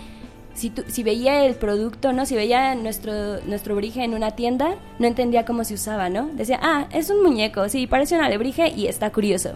[0.54, 2.26] si, si veía el producto, ¿no?
[2.26, 6.28] Si veía nuestro, nuestro origen en una tienda, no entendía cómo se usaba, ¿no?
[6.34, 9.52] Decía, ah, es un muñeco, sí, parece un alebrije y está curioso.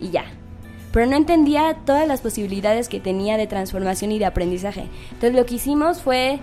[0.00, 0.24] Y ya.
[0.92, 4.86] Pero no entendía todas las posibilidades que tenía de transformación y de aprendizaje.
[5.12, 6.40] Entonces lo que hicimos fue,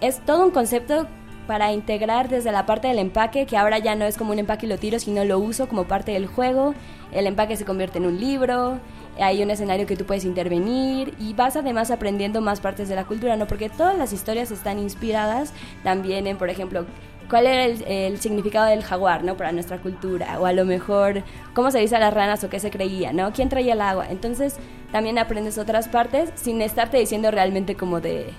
[0.00, 1.06] es todo un concepto
[1.46, 4.66] para integrar desde la parte del empaque, que ahora ya no es como un empaque
[4.66, 6.74] y lo tiro, sino lo uso como parte del juego.
[7.12, 8.78] El empaque se convierte en un libro,
[9.18, 13.04] hay un escenario que tú puedes intervenir y vas además aprendiendo más partes de la
[13.04, 13.46] cultura, ¿no?
[13.46, 16.84] Porque todas las historias están inspiradas también en, por ejemplo,
[17.28, 19.36] cuál era el, significado del jaguar, ¿no?
[19.36, 21.22] Para nuestra cultura, o a lo mejor
[21.54, 23.32] cómo se dice a las ranas o qué se creía, ¿no?
[23.32, 24.06] ¿Quién traía el agua?
[24.10, 24.56] Entonces
[24.92, 28.32] también aprendes otras partes sin estarte diciendo realmente como de,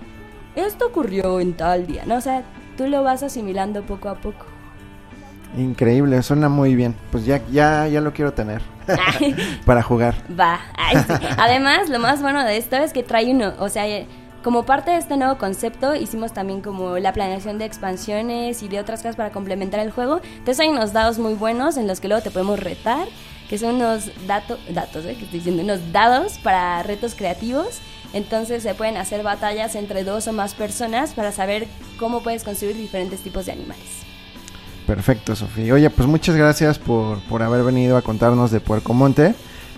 [0.56, 2.16] esto ocurrió en tal día, ¿no?
[2.16, 2.44] O sea,
[2.78, 4.46] tú lo vas asimilando poco a poco.
[5.58, 6.96] Increíble, suena muy bien.
[7.12, 8.62] Pues ya, ya, ya lo quiero tener
[9.66, 10.16] para jugar.
[10.40, 10.60] Va.
[11.38, 13.86] Además, lo más bueno de esto es que trae uno, o sea,
[14.44, 18.80] como parte de este nuevo concepto, hicimos también como la planeación de expansiones y de
[18.80, 20.22] otras cosas para complementar el juego.
[20.24, 23.08] Entonces hay unos dados muy buenos en los que luego te podemos retar,
[23.50, 25.16] que son unos datos, datos, ¿eh?
[25.16, 27.82] que estoy diciendo, unos dados para retos creativos
[28.18, 32.76] entonces se pueden hacer batallas entre dos o más personas para saber cómo puedes construir
[32.76, 34.08] diferentes tipos de animales.
[34.86, 35.74] Perfecto, Sofía.
[35.74, 39.36] Oye, pues muchas gracias por, haber venido a contarnos de Puerco Monte.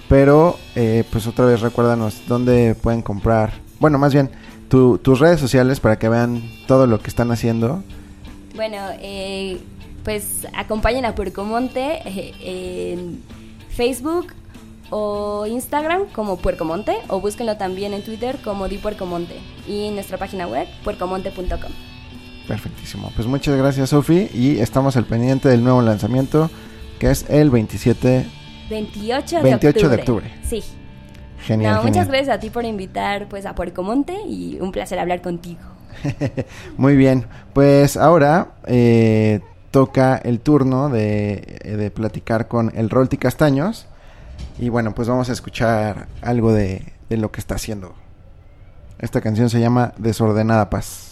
[0.07, 3.53] Pero, eh, pues otra vez recuérdanos dónde pueden comprar.
[3.79, 4.31] Bueno, más bien,
[4.69, 7.83] tus redes sociales para que vean todo lo que están haciendo.
[8.55, 9.59] Bueno, eh,
[10.03, 13.21] pues acompañen a Puerco Monte eh, en
[13.69, 14.33] Facebook,
[14.89, 20.17] o Instagram como Puercomonte o búsquenlo también en Twitter como Di Puercomonte y en nuestra
[20.17, 21.71] página web puercomonte.com.
[22.47, 23.11] Perfectísimo.
[23.15, 26.49] Pues muchas gracias Sofi y estamos al pendiente del nuevo lanzamiento
[26.99, 28.25] que es el 27
[28.69, 29.89] 28 de 28 octubre.
[29.89, 30.33] de octubre.
[30.43, 30.63] Sí.
[31.41, 35.61] Genial, Muchas gracias a ti por invitar pues a Puercomonte y un placer hablar contigo.
[36.77, 37.25] Muy bien.
[37.53, 39.39] Pues ahora eh,
[39.71, 43.87] toca el turno de, de platicar con el Rolti Castaños
[44.57, 47.95] y bueno, pues vamos a escuchar algo de, de lo que está haciendo.
[48.99, 51.08] Esta canción se llama Desordenada Paz.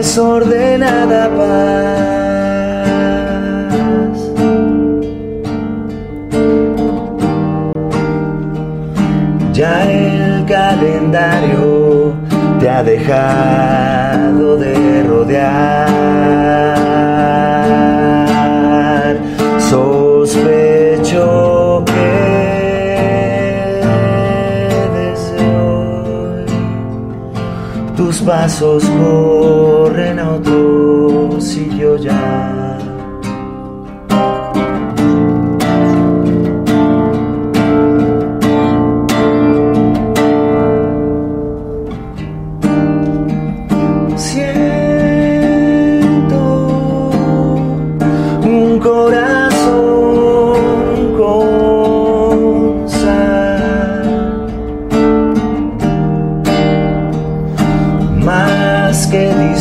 [0.00, 2.60] Desordenada paz.
[9.52, 12.14] Ya el calendario
[12.58, 16.79] te ha dejado de rodear.
[28.20, 30.79] Pasos corren a otro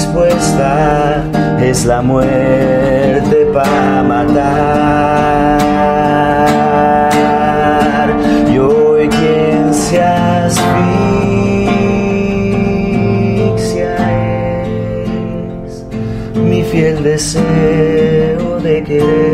[0.10, 1.24] respuesta
[1.62, 5.60] es la muerte para matar.
[8.52, 10.66] Y hoy quien se asfixia
[15.66, 15.86] es
[16.36, 19.29] mi fiel deseo de querer.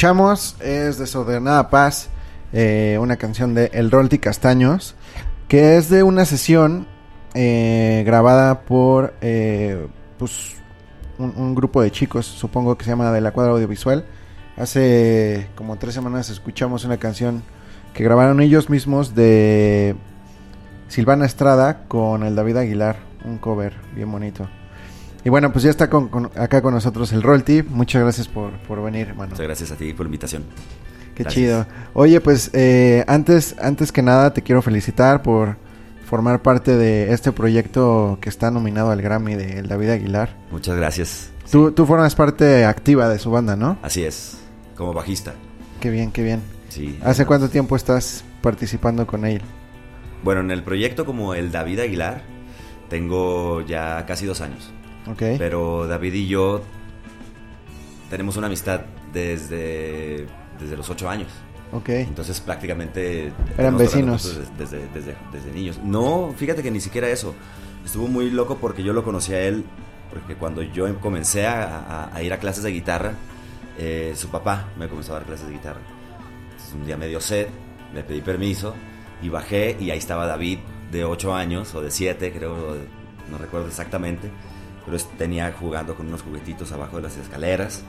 [0.00, 2.08] Escuchamos es Desordenada Paz,
[2.54, 4.94] eh, una canción de El Rolti Castaños,
[5.46, 6.86] que es de una sesión
[7.34, 10.54] eh, grabada por eh, pues,
[11.18, 14.06] un, un grupo de chicos, supongo que se llama De la Cuadra Audiovisual.
[14.56, 17.42] Hace como tres semanas escuchamos una canción
[17.92, 19.96] que grabaron ellos mismos de
[20.88, 24.48] Silvana Estrada con el David Aguilar, un cover bien bonito.
[25.24, 27.62] Y bueno, pues ya está con- con- acá con nosotros el Rolti.
[27.62, 29.30] Muchas gracias por, por venir, hermano.
[29.30, 30.44] Muchas gracias a ti por la invitación.
[31.14, 31.34] Qué Gracias.
[31.44, 31.66] chido.
[31.92, 35.56] Oye, pues eh, antes, antes que nada te quiero felicitar por
[36.06, 40.34] formar parte de este proyecto que está nominado al Grammy de El David Aguilar.
[40.50, 41.30] Muchas gracias.
[41.50, 43.76] Tú, tú formas parte activa de su banda, ¿no?
[43.82, 44.38] Así es,
[44.76, 45.34] como bajista.
[45.80, 46.40] Qué bien, qué bien.
[46.70, 46.98] Sí.
[47.04, 49.42] ¿Hace cuánto tiempo estás participando con él?
[50.24, 52.22] Bueno, en el proyecto como el David Aguilar
[52.88, 54.70] tengo ya casi dos años.
[55.10, 55.22] Ok.
[55.38, 56.62] Pero David y yo
[58.10, 60.26] tenemos una amistad desde,
[60.60, 61.28] desde los ocho años.
[61.72, 61.88] Ok.
[61.90, 63.32] Entonces prácticamente...
[63.56, 64.24] Eran vecinos.
[64.58, 65.78] Desde, desde, desde- desde niños.
[65.82, 67.34] No, fíjate que ni siquiera eso.
[67.84, 69.64] Estuvo muy loco porque yo lo conocí a él,
[70.12, 73.12] porque cuando yo comencé a, a- a ir a clases de guitarra,
[73.78, 75.80] eh, su papá me comenzó a dar clases de guitarra.
[76.50, 77.46] Entonces, un día me dio sed,
[77.94, 78.74] me pedí permiso
[79.22, 80.58] y bajé y ahí estaba David
[80.90, 82.76] de 8 años o de 7, creo,
[83.30, 84.28] no recuerdo exactamente,
[84.90, 87.82] pero tenía jugando con unos juguetitos abajo de las escaleras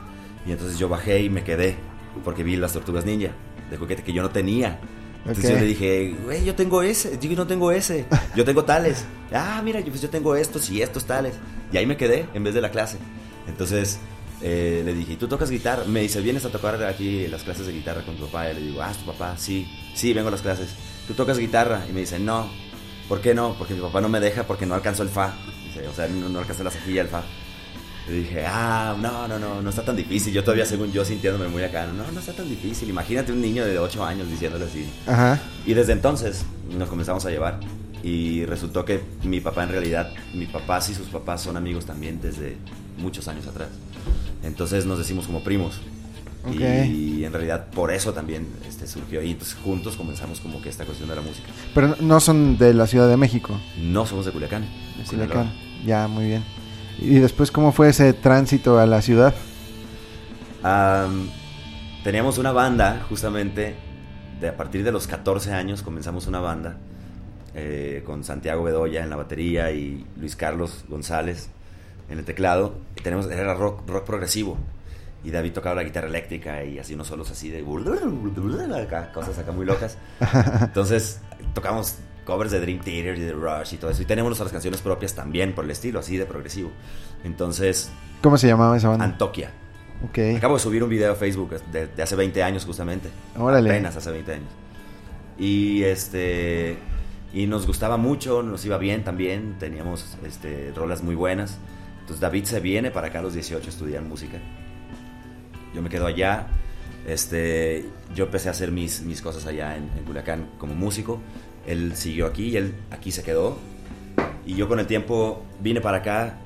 [0.45, 1.75] y entonces yo bajé y me quedé
[2.23, 3.31] porque vi las tortugas ninja
[3.69, 4.79] de juguete que yo no tenía.
[5.25, 9.05] Entonces yo le dije, güey, yo tengo ese, yo no tengo ese, yo tengo tales.
[9.33, 11.35] Ah, mira, yo, pues yo tengo estos y estos tales.
[11.71, 12.97] Y ahí me quedé en vez de la clase.
[13.47, 13.97] Entonces
[14.41, 15.85] eh, le dije, ¿y tú tocas guitarra?
[15.85, 18.51] Me dice, ¿vienes a tocar aquí las clases de guitarra con tu papá?
[18.51, 19.37] Y le digo, ah, ¿es tu papá?
[19.37, 20.75] Sí, sí, vengo a las clases.
[21.07, 21.85] ¿Tú tocas guitarra?
[21.89, 22.49] Y me dice, no.
[23.07, 23.55] ¿Por qué no?
[23.57, 25.33] Porque mi papá no me deja porque no alcanzó el fa.
[25.73, 27.23] Dice, o sea, no, no alcanzó la cejilla del fa.
[28.07, 30.33] Le dije, ah, no, no, no, no está tan difícil.
[30.33, 31.87] Yo todavía, según yo, sintiéndome muy acá.
[31.87, 32.89] No, no está tan difícil.
[32.89, 34.89] Imagínate un niño de 8 años diciéndole así.
[35.07, 35.39] Ajá.
[35.65, 37.59] Y desde entonces nos comenzamos a llevar.
[38.03, 42.19] Y resultó que mi papá en realidad, mi papá y sus papás son amigos también
[42.19, 42.57] desde
[42.97, 43.69] muchos años atrás.
[44.43, 45.79] Entonces nos decimos como primos.
[46.49, 49.21] Y en realidad por eso también este, surgió.
[49.21, 51.47] Y entonces juntos comenzamos como que esta cuestión de la música.
[51.75, 53.59] Pero no- son de la Ciudad de México.
[53.77, 54.63] No somos de Culiacán.
[54.97, 55.03] de.
[55.05, 55.53] Culiacán.
[55.85, 56.43] Ya, muy bien.
[56.99, 59.33] Y después, ¿cómo fue ese tránsito a la ciudad?
[60.63, 61.29] Am,
[62.03, 63.75] teníamos una banda, justamente,
[64.39, 66.77] de a partir de los 14 años comenzamos una banda
[67.53, 71.49] eh, con Santiago Bedoya en la batería y Luis Carlos González
[72.09, 72.75] en el teclado.
[73.03, 74.57] Tenemos, era rock, rock progresivo.
[75.23, 77.63] Y David tocaba la guitarra eléctrica y así unos solos así de...
[79.13, 79.97] cosas acá muy locas.
[80.61, 81.19] Entonces
[81.53, 84.01] tocamos covers de Dream Theater y de Rush y todo eso.
[84.01, 86.71] Y tenemos nuestras canciones propias también por el estilo, así de progresivo.
[87.23, 87.91] Entonces,
[88.23, 89.05] ¿Cómo se llamaba esa banda?
[89.05, 89.51] Antoquia.
[90.09, 90.37] ok.
[90.37, 93.09] Acabo de subir un video a Facebook de, de hace 20 años justamente.
[93.37, 93.69] Órale.
[93.69, 94.49] Apenas hace 20 años.
[95.37, 96.77] Y este
[97.33, 101.57] y nos gustaba mucho, nos iba bien también, teníamos este rolas muy buenas.
[102.01, 104.37] Entonces David se viene para acá a los 18 a estudiar música.
[105.73, 106.47] Yo me quedo allá.
[107.07, 111.19] Este, yo empecé a hacer mis, mis cosas allá en, en Culiacán como músico.
[111.65, 113.57] Él siguió aquí y él aquí se quedó.
[114.45, 116.37] Y yo con el tiempo vine para acá,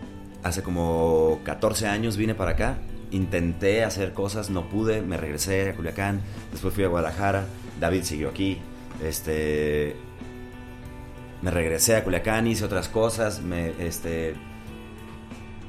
[0.43, 2.77] hace como 14 años vine para acá,
[3.11, 7.45] intenté hacer cosas, no pude, me regresé a Culiacán, después fui a Guadalajara,
[7.79, 8.59] David siguió aquí,
[9.03, 9.95] este,
[11.41, 14.35] me regresé a Culiacán, hice otras cosas, me, este,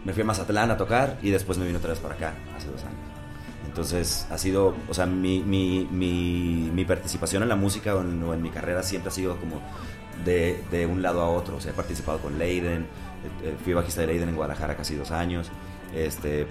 [0.05, 2.69] me fui a Mazatlán a tocar y después me vine otra vez para acá, hace
[2.69, 3.16] dos años.
[3.77, 8.23] Entonces ha sido, o sea, mi, mi, mi, mi participación en la música o en,
[8.23, 9.61] o en mi carrera siempre ha sido como
[10.25, 11.57] de, de un lado a otro.
[11.57, 12.87] O sea, he participado con Leiden, eh,
[13.49, 15.51] eh, fui bajista de Leiden en Guadalajara casi dos años.
[15.95, 16.47] Este,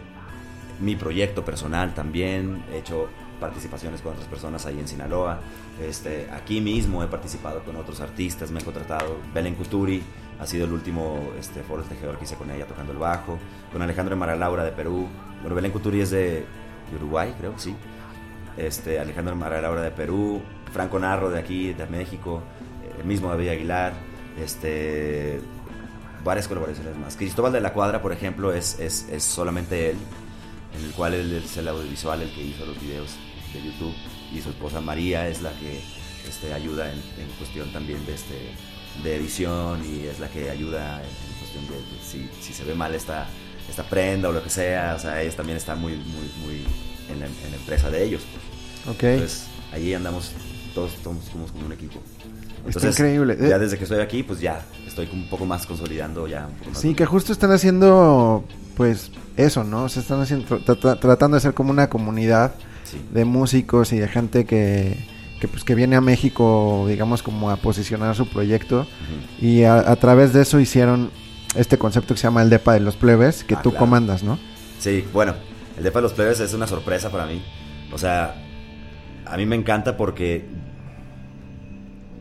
[0.79, 3.09] mi proyecto personal también, he hecho
[3.39, 5.39] participaciones con otras personas ahí en Sinaloa.
[5.81, 9.17] Este, aquí mismo he participado con otros artistas, me he contratado.
[9.33, 10.03] Belén Cuturi
[10.39, 13.39] ha sido el último este, foro tejedor que hice con ella tocando el bajo.
[13.73, 15.07] Con Alejandro Maralaura de Perú.
[15.41, 16.45] Bueno, Belén Cuturi es de,
[16.89, 17.75] de Uruguay, creo, sí.
[18.57, 20.41] Este, Alejandro Maralaura de Perú.
[20.71, 22.41] Franco Narro de aquí, de México.
[22.99, 23.93] El mismo David Aguilar.
[24.41, 25.39] Este,
[26.23, 27.15] varias colaboraciones más.
[27.15, 29.97] Cristóbal de la Cuadra, por ejemplo, es, es, es solamente él
[30.77, 33.15] en el cual él es el audiovisual el que hizo los videos
[33.53, 33.93] de YouTube
[34.33, 35.81] y su esposa María es la que
[36.27, 38.51] este, ayuda en, en cuestión también de, este,
[39.03, 42.63] de edición y es la que ayuda en, en cuestión de, de si, si, se
[42.63, 43.27] ve mal esta,
[43.69, 46.63] esta prenda o lo que sea, o sea, ella también está muy, muy, muy
[47.11, 48.21] en la, en la empresa de ellos.
[48.83, 48.95] Pues.
[48.95, 49.03] Ok.
[49.03, 50.31] Entonces, ahí andamos,
[50.73, 51.99] todos somos, somos como un equipo.
[52.67, 53.37] Está increíble.
[53.39, 56.53] Ya Eh, desde que estoy aquí, pues ya estoy un poco más consolidando, ya un
[56.55, 56.79] poco más.
[56.81, 58.43] Sí, que justo están haciendo,
[58.75, 59.87] pues, eso, ¿no?
[59.89, 62.97] Se están haciendo, tra- tra- tratando de ser como una comunidad Sí.
[63.13, 64.97] de músicos y de gente que,
[65.39, 68.81] que, pues, que viene a México, digamos, como a posicionar su proyecto.
[68.81, 69.45] Ujú.
[69.45, 71.11] Y a, a través de eso hicieron
[71.55, 73.85] este concepto que se llama el Depa de los Plebes, que Ah, tú claro.
[73.85, 74.39] comandas, ¿no?
[74.79, 75.33] Sí, bueno,
[75.77, 77.43] el Depa de los Plebes es una sorpresa para mí.
[77.93, 78.35] O sea,
[79.25, 80.45] a mí me encanta porque,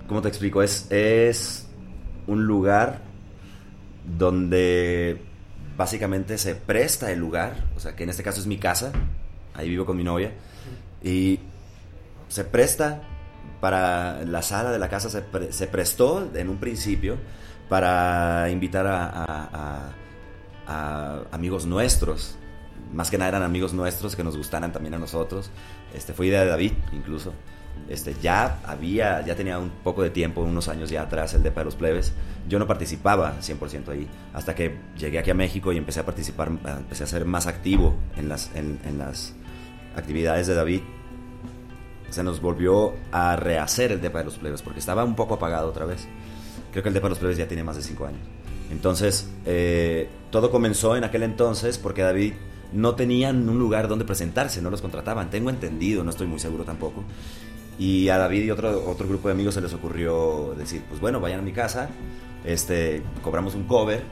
[0.08, 0.62] ¿cómo te explico?
[0.62, 1.66] Es, es
[2.26, 3.00] un lugar
[4.18, 5.18] donde
[5.76, 8.92] básicamente se presta el lugar, o sea, que en este caso es mi casa,
[9.54, 10.32] ahí vivo con mi novia,
[11.02, 11.40] y
[12.28, 13.02] se presta
[13.60, 17.16] para la sala de la casa, se, pre- se prestó en un principio
[17.68, 19.92] para invitar a,
[21.30, 22.36] amigos nuestros,
[22.92, 25.50] más que nada eran amigos nuestros que nos gustaran también a nosotros,
[25.94, 27.32] este, fue idea de David incluso.
[27.88, 31.52] Este, ya había, ya tenía un poco de tiempo, unos años ya atrás, el de
[31.64, 32.12] los Plebes.
[32.48, 36.48] Yo no participaba 100% ahí, hasta que llegué aquí a México y empecé a participar,
[36.48, 39.34] empecé a ser más activo en las, en, las
[39.96, 40.80] actividades de David.
[42.08, 45.84] Se nos volvió a rehacer el de los Plebes, porque estaba un poco apagado otra
[45.84, 46.08] vez.
[46.74, 48.20] Creo que el Depa de los Plebes ya tiene más de 5 años.
[48.68, 52.32] Entonces, eh, todo comenzó en aquel entonces porque David
[52.72, 55.30] no tenían un lugar donde presentarse, no los contrataban.
[55.30, 57.04] Tengo entendido, no estoy muy seguro tampoco.
[57.78, 61.20] Y a David y otro, otro grupo de amigos se les ocurrió decir, pues bueno,
[61.20, 61.90] vayan a mi casa,
[62.44, 64.02] este, cobramos un cover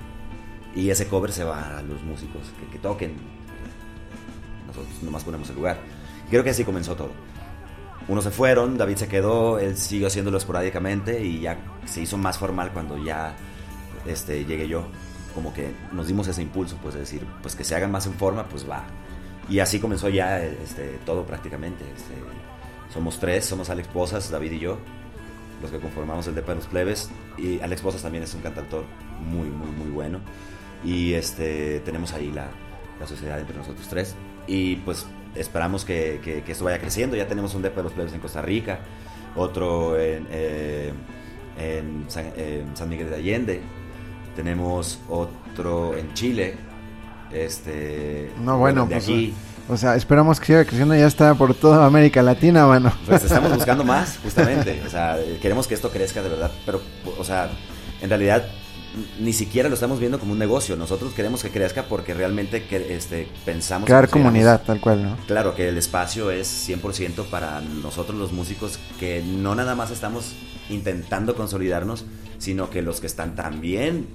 [0.77, 3.15] y ese cover se va a los músicos que, que toquen.
[4.69, 5.81] Nosotros nomás ponemos el lugar.
[6.31, 7.11] Creo que así comenzó todo.
[8.09, 12.39] Unos se fueron, David se quedó, él siguió haciéndolo esporádicamente y ya se hizo más
[12.39, 13.35] formal cuando ya
[14.07, 14.85] este, llegué yo.
[15.35, 18.15] Como que nos dimos ese impulso, pues de decir, pues que se hagan más en
[18.15, 18.85] forma, pues va.
[19.49, 21.85] Y así comenzó ya este, todo prácticamente.
[21.97, 22.15] Este,
[22.93, 24.79] somos tres, somos Alex Posas, David y yo,
[25.63, 27.11] los que conformamos el Depa de los Plebes.
[27.39, 28.85] Y Alex Posas también es un cantautor
[29.21, 30.21] muy, muy, muy bueno.
[30.85, 32.49] Y este, tenemos ahí la,
[33.01, 34.15] la sociedad entre nosotros tres.
[34.47, 37.17] Y pues esperamos que, que- que esto vaya creciendo.
[37.17, 38.81] Ya tenemos un Depa de los Plebes en Costa Rica,
[39.37, 40.93] otro en, eh,
[41.59, 43.61] en San, en San Miguel de Allende,
[44.37, 46.55] tenemos otro en Chile.
[47.33, 49.35] Este, No, bueno, de pues, aquí.
[49.69, 52.93] O sea, esperamos que siga creciendo, ya está por toda América Latina, mano.
[53.07, 54.83] Pues estamos buscando más, justamente.
[54.87, 56.51] O sea, queremos que esto crezca de verdad.
[56.67, 56.83] Pero,
[57.19, 57.49] o sea,
[58.01, 58.45] en realidad
[59.21, 60.77] ni siquiera lo estamos viendo como un negocio.
[60.77, 63.87] Nosotros queremos que crezca porque realmente que, este, pensamos...
[63.87, 65.17] Crear comunidad, tal cual, ¿no?
[65.27, 70.33] Claro, que el espacio es 100% para nosotros los músicos que no nada más estamos
[70.71, 72.05] intentando consolidarnos,
[72.39, 74.07] sino que los que están también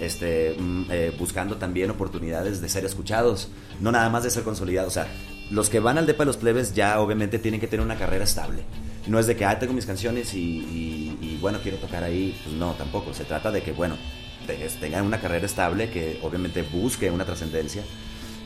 [0.00, 3.48] este, mm, eh, buscando también oportunidades de ser escuchados,
[3.80, 4.88] no nada más de ser consolidados.
[4.88, 5.06] O sea,
[5.50, 8.24] los que van al Depa de los Plebes ya obviamente tienen que tener una carrera
[8.24, 8.62] estable.
[9.06, 12.36] No es de que, ah, tengo mis canciones y, y- y, bueno, quiero tocar ahí.
[12.42, 13.14] Pues no, tampoco.
[13.14, 13.94] Se trata de que, bueno,
[14.46, 17.82] tengan una carrera estable, que obviamente busque una trascendencia.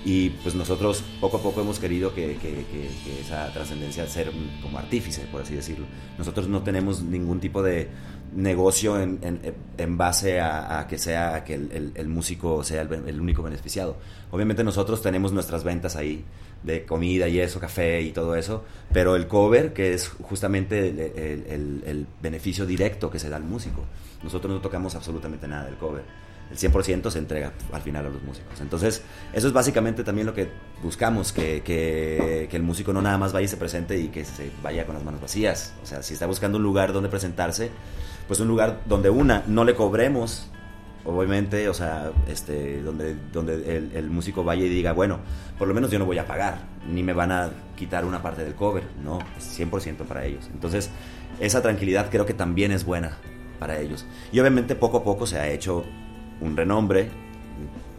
[0.03, 4.33] Y pues nosotros poco a poco hemos querido que, que- que- que esa trascendencia ser
[4.63, 5.85] como artífice, por así decirlo.
[6.17, 7.89] Nosotros no tenemos ningún tipo de
[8.35, 9.41] negocio en, en-
[9.77, 13.21] en base a, a que sea a que el, el- el músico sea el, el
[13.21, 13.99] único beneficiado.
[14.31, 16.25] Obviamente nosotros tenemos nuestras ventas ahí
[16.63, 18.65] de comida y eso, café y todo eso,
[18.95, 23.37] pero el cover, que es justamente el, el- el- el beneficio directo que se da
[23.37, 23.85] al músico.
[24.23, 26.03] Nosotros no tocamos absolutamente nada del cover
[26.51, 28.61] el 100% se entrega al final a los músicos.
[28.61, 29.03] Entonces,
[29.33, 30.49] eso es básicamente también lo que
[30.83, 34.25] buscamos, que, que- que el músico no nada más vaya y se presente y que
[34.25, 35.73] se vaya con las manos vacías.
[35.81, 37.71] O sea, si está buscando un lugar donde presentarse,
[38.27, 40.49] pues un lugar donde una, no le cobremos,
[41.05, 45.21] obviamente, o sea, este, donde, donde el, el músico vaya y diga, bueno,
[45.57, 48.43] por lo menos yo no voy a pagar, ni me van a quitar una parte
[48.43, 50.49] del cover, no, es 100% para ellos.
[50.53, 50.91] Entonces,
[51.39, 53.19] esa tranquilidad creo que también es buena
[53.61, 54.05] para ellos.
[54.33, 55.85] Y obviamente poco a poco se ha hecho
[56.41, 57.11] un renombre,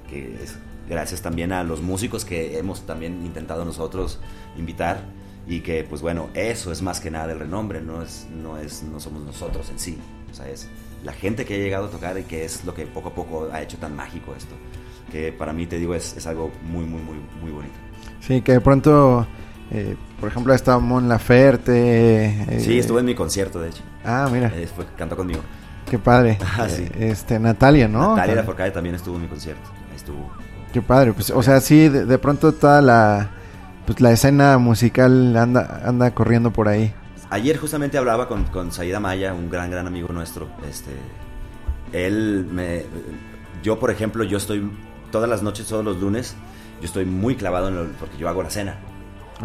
[0.10, 0.58] que es
[0.90, 4.20] gracias también a los músicos que hemos también intentado nosotros
[4.58, 5.06] invitar
[5.48, 8.84] y que pues bueno, eso es más que nada el renombre, no es no es
[8.84, 9.98] no somos nosotros en sí,
[10.30, 10.68] o sea, es
[11.04, 13.50] la gente que ha llegado a tocar y que es lo que poco a poco
[13.52, 14.54] ha hecho tan mágico esto,
[15.12, 17.76] que para mí te digo es, es algo muy muy muy muy bonito.
[18.20, 19.26] Sí, que de pronto
[19.74, 22.26] eh, por ejemplo, está Mon Laferte.
[22.26, 23.84] Eh, sí, estuvo en mi concierto, de hecho.
[24.04, 24.52] Ah, mira.
[24.54, 25.42] Eh, fue, cantó conmigo.
[25.90, 26.38] Qué padre.
[26.58, 26.88] Ah, sí.
[27.00, 28.16] este, Natalia, ¿no?
[28.16, 29.70] Natalia Lafourcade también estuvo en mi concierto.
[29.96, 30.30] Estuvo.
[30.74, 31.14] Qué padre.
[31.14, 33.30] Pues, o sea, sí, de, pronto toda la,
[33.86, 36.94] pues, la escena musical anda, anda corriendo por ahí.
[37.30, 40.50] Ayer justamente hablaba con, con Saida Maya, un gran, gran amigo nuestro.
[40.70, 40.92] Este,
[41.94, 42.84] él me...
[43.64, 44.70] Yo, por ejemplo, yo estoy
[45.12, 46.36] todas las noches, todos los lunes,
[46.82, 48.80] yo estoy muy clavado en lo, porque yo hago la cena.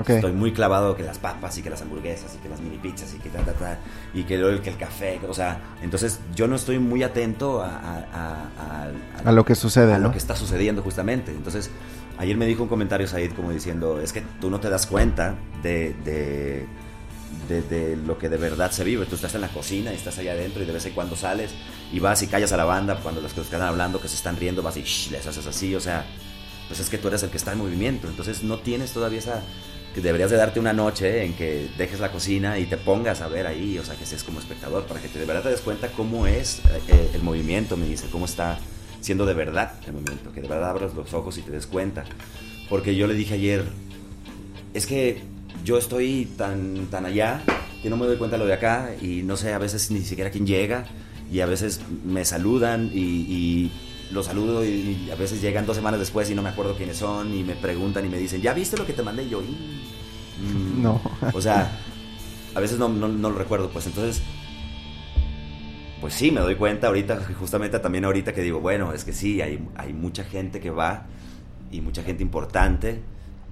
[0.06, 3.14] Estoy muy clavado que las papas y que las hamburguesas y que las mini pizzas
[3.14, 3.78] y que ta, ta, ta,
[4.12, 8.90] y que el, que el café, o sea, entonces yo no estoy muy atento a,
[9.24, 11.32] a, lo que sucede, a lo que está sucediendo justamente.
[11.32, 11.70] Entonces,
[12.18, 15.34] ayer me dijo un comentario Said como diciendo, es que tú no te das cuenta
[15.62, 16.66] de, de,
[17.48, 19.06] de, lo que de verdad se vive.
[19.06, 21.52] Tú estás en la cocina y estás allá adentro y de vez en cuando sales
[21.92, 24.36] y vas y callas a la banda cuando los que están hablando, que se están
[24.36, 26.04] riendo, vas y les haces así, o sea,
[26.68, 28.08] pues es que tú eres el que está en movimiento.
[28.08, 29.42] Entonces no tienes todavía esa
[30.00, 33.46] deberías de darte una noche en que dejes la cocina y te pongas a ver
[33.46, 35.88] ahí, o sea, que seas como espectador, para que te, de verdad te des cuenta
[35.88, 38.58] cómo es eh, el movimiento, me dice, cómo está
[39.00, 42.04] siendo de verdad el movimiento, que de verdad abras los ojos y te des cuenta.
[42.68, 43.64] Porque yo le dije ayer,
[44.74, 45.22] es que
[45.64, 47.42] yo estoy tan, tan allá
[47.82, 50.00] que no me doy cuenta de lo de acá y no sé a veces ni
[50.00, 50.84] siquiera quién llega
[51.30, 53.72] y a veces me saludan y, y
[54.10, 57.34] los saludo y, a veces llegan dos semanas después y no me acuerdo quiénes son
[57.34, 59.24] y me preguntan y me dicen, ¿ya viste lo que te mandé?
[59.24, 60.82] Y yo, mm".
[60.82, 61.00] no.
[61.32, 61.70] O sea,
[62.54, 64.22] a veces no, no, lo recuerdo, pues entonces,
[66.00, 69.40] pues sí, me doy cuenta ahorita, justamente también ahorita que digo, bueno, es que sí,
[69.40, 71.06] hay, hay mucha gente que va
[71.70, 73.02] y mucha gente importante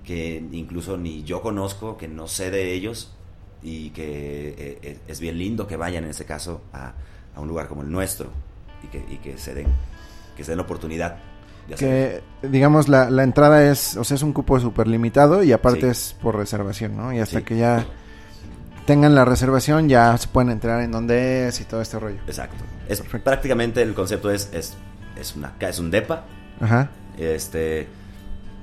[0.05, 3.13] que incluso ni yo conozco, que no sé de ellos
[3.63, 6.93] y que eh, eh, es bien lindo que vayan en ese caso a,
[7.35, 8.29] a un lugar como el nuestro
[8.83, 9.69] y que, y que se den
[10.37, 11.17] que se den oportunidad.
[11.79, 15.91] que, digamos, la, la, entrada es, o sea, es un cupo súper limitado y aparte
[15.91, 17.13] es por reservación, ¿no?
[17.13, 17.87] Y hasta que ya
[18.87, 22.21] tengan la reservación ya se pueden entrar en donde es y todo este rollo.
[22.27, 22.65] Exacto.
[22.89, 24.75] Es, prácticamente el concepto es, es,
[25.19, 26.25] es, una, es un depa.
[26.61, 26.91] Ajá.
[27.19, 27.87] Este,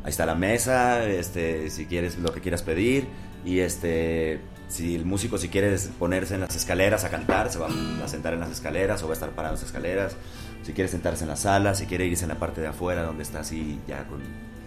[0.04, 3.08] ahí está la mesa, este, si quieres lo que quieras pedir
[3.44, 7.68] y este si el músico si quiere ponerse en las escaleras a cantar, se va
[8.04, 10.16] a sentar en las escaleras o va a estar parado en las escaleras.
[10.64, 13.24] Si quiere sentarse en la sala, si quiere irse en la parte de afuera donde
[13.24, 14.22] está así ya con,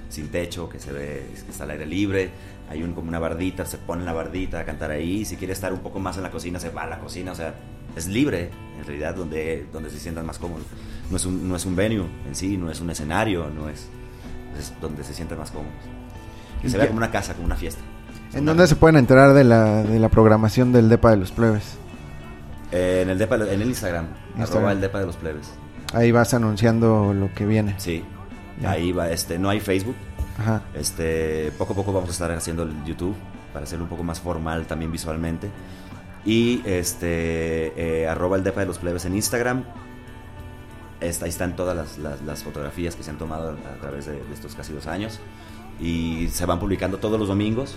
[0.08, 2.30] sin techo, que se ve que está al aire libre,
[2.68, 5.24] hay un, como una bardita, se pone en la bardita a cantar ahí.
[5.24, 7.32] Si quiere estar un poco más en la cocina, se va a la cocina.
[7.32, 7.54] O sea,
[7.94, 10.64] es libre en realidad donde, donde se sientan más cómodos.
[11.10, 13.86] No es, un, no es un venue en sí, no es un escenario, no es,
[14.58, 15.74] es donde se sientan más cómodos.
[16.62, 17.82] Que se vea como una casa, como una fiesta.
[18.32, 21.76] ¿En dónde se pueden enterar de la, de la programación del DEPA de los plebes?
[22.72, 24.06] Eh, en el DEPA, en el Instagram,
[24.38, 25.50] arroba el DEPA de los plebes.
[25.94, 27.74] Ahí vas anunciando lo que viene.
[27.78, 28.04] Sí.
[28.64, 29.96] Ahí va, este, no hay Facebook.
[30.38, 30.62] Ajá.
[30.74, 33.14] Este, poco a poco vamos a estar haciendo el YouTube
[33.52, 35.48] para hacerlo un poco más formal también visualmente.
[36.24, 39.64] Y este, eh, arroba el DEPA de los plebes en Instagram.
[41.00, 44.34] Está, ahí están todas las, las, fotografías que se han tomado a través de, de
[44.34, 45.20] estos casi dos años.
[45.80, 47.76] Y se van publicando todos los domingos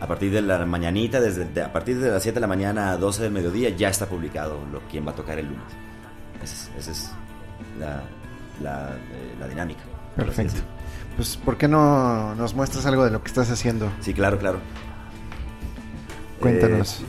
[0.00, 2.96] a partir de la mañanita, desde a partir de las 7 de la mañana a
[2.96, 5.85] 12 del mediodía, ya está publicado lo, quién va a tocar el lunes.
[6.42, 7.10] Esa es,
[7.78, 8.02] la,
[8.62, 9.82] eh, la, dinámica.
[10.14, 10.60] Perfecto.
[11.16, 13.90] Pues, ¿por qué no nos muestras algo de lo que estás haciendo?
[14.00, 14.60] Sí, claro, claro.
[16.40, 17.00] Cuéntanos.
[17.00, 17.04] Eh,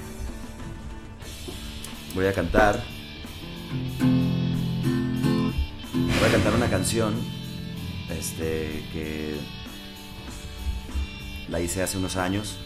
[2.16, 2.82] voy a cantar.
[5.94, 7.16] Voy a cantar una canción
[8.10, 9.38] este, que
[11.50, 12.60] la hice hace unos años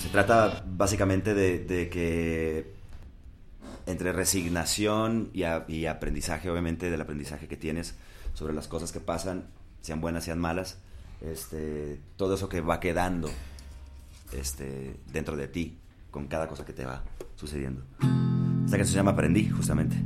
[0.00, 2.79] se trata básicamente de, que
[3.90, 5.44] entre resignación y,
[5.86, 7.94] aprendizaje, obviamente del aprendizaje que tienes
[8.34, 9.44] sobre las cosas que pasan,
[9.80, 10.78] sean buenas, sean malas,
[11.20, 13.30] este, todo eso que va quedando
[14.32, 15.78] este, dentro de ti
[16.10, 17.02] con cada cosa que te va
[17.36, 17.82] sucediendo.
[18.64, 19.96] Esta canción se llama Aprendí, justamente.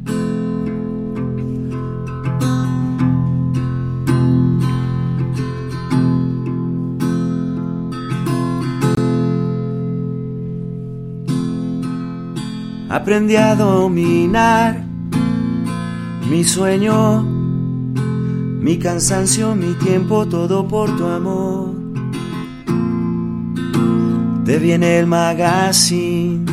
[12.95, 14.85] Aprendí a dominar
[16.31, 21.75] mi sueño, mi cansancio, mi tiempo, todo por tu amor.
[24.45, 26.45] Te viene el magazine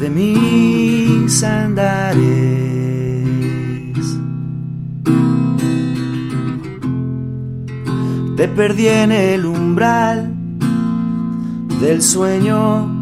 [0.00, 2.24] de mis andares.
[8.38, 10.32] Te perdí en el umbral
[11.82, 12.95] del sueño,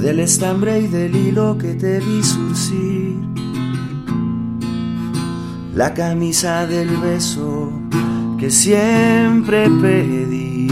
[0.00, 3.16] del estambre y del hilo que te vi surcir.
[5.74, 7.72] La camisa del beso
[8.38, 10.68] que siempre pedí.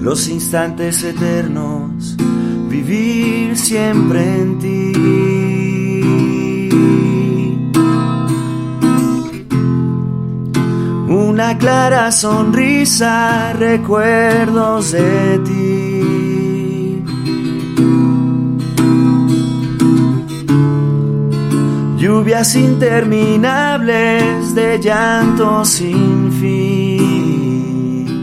[0.00, 2.16] Los instantes eternos,
[2.68, 5.39] vivir siempre en ti.
[11.58, 17.02] Clara sonrisa, recuerdos de ti.
[21.98, 28.22] Lluvias interminables de llanto sin fin.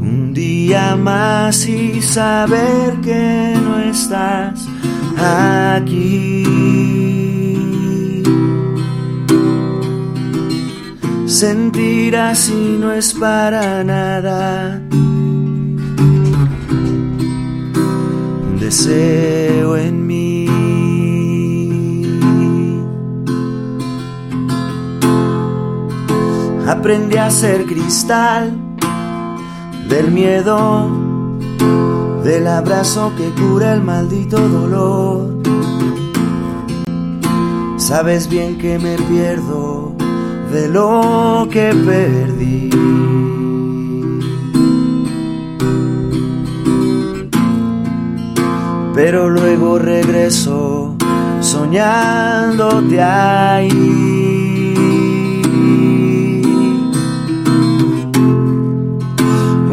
[0.00, 4.66] Un día más y saber que no estás
[5.16, 6.73] aquí.
[11.34, 14.80] Sentir así no es para nada.
[18.46, 20.46] Un deseo en mí.
[26.68, 28.56] Aprendí a ser cristal
[29.88, 30.88] del miedo,
[32.22, 35.42] del abrazo que cura el maldito dolor.
[37.76, 39.93] Sabes bien que me pierdo
[40.54, 42.70] de lo que perdí.
[48.94, 50.94] Pero luego regreso
[51.40, 53.72] soñándote ahí.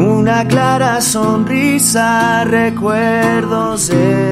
[0.00, 4.31] Una clara sonrisa, recuerdos de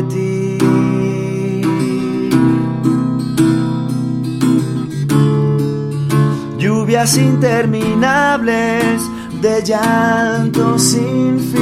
[6.90, 9.00] interminables
[9.40, 11.54] de llanto sin fin.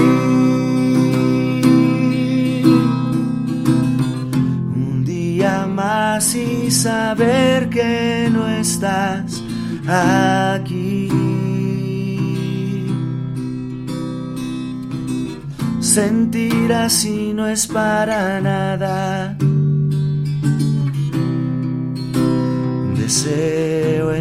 [4.74, 9.44] Un día más y saber que no estás
[9.86, 11.10] aquí.
[15.80, 19.36] Sentir así no es para nada.
[22.96, 24.14] Deseo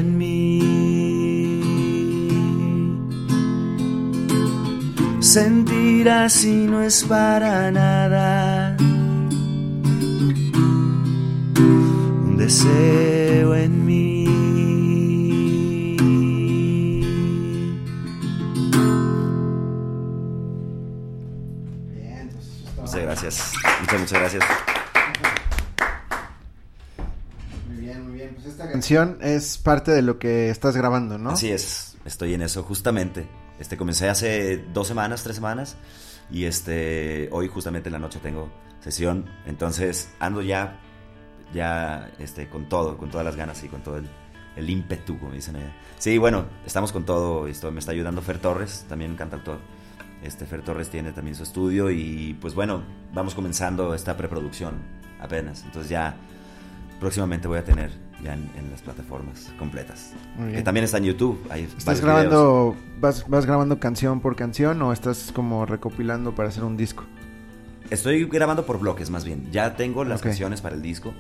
[5.20, 8.78] Sentir así no es para nada.
[11.59, 14.24] Un deseo en mí.
[22.80, 23.53] Muchas gracias.
[23.82, 24.43] Muchas, muchas gracias.
[27.68, 28.34] Muy bien, muy bien.
[28.36, 31.32] Pues esta canción es parte de lo que estás grabando, ¿no?
[31.32, 33.28] Así es, estoy en eso justamente.
[33.60, 35.78] Este comencé hace dos semanas, tres semanas
[36.30, 38.49] y este hoy justamente en la noche tengo
[38.82, 40.80] sesión, entonces ando ya
[41.53, 44.08] ya este con todo, con todas las ganas y con todo el,
[44.55, 45.72] el ímpetu, como dicen allá.
[45.97, 49.60] Sí, bueno, estamos con todo, esto me está ayudando Fer Torres, también cantautor.
[50.22, 52.84] Este Fer Torres tiene también su estudio y pues bueno,
[53.14, 54.76] vamos comenzando esta preproducción
[55.20, 56.16] apenas, entonces ya
[56.99, 57.91] próximamente voy a tener
[58.24, 60.13] ya en, las plataformas completas.
[60.51, 61.39] Que también está en YouTube.
[61.49, 66.63] Hay ¿Estás grabando, vas, vas grabando canción por canción o estás como recopilando para hacer
[66.63, 67.03] un disco?
[67.89, 69.49] Estoy grabando por bloques más bien.
[69.51, 70.28] Ya tengo las Ok.
[70.28, 71.13] canciones para el disco,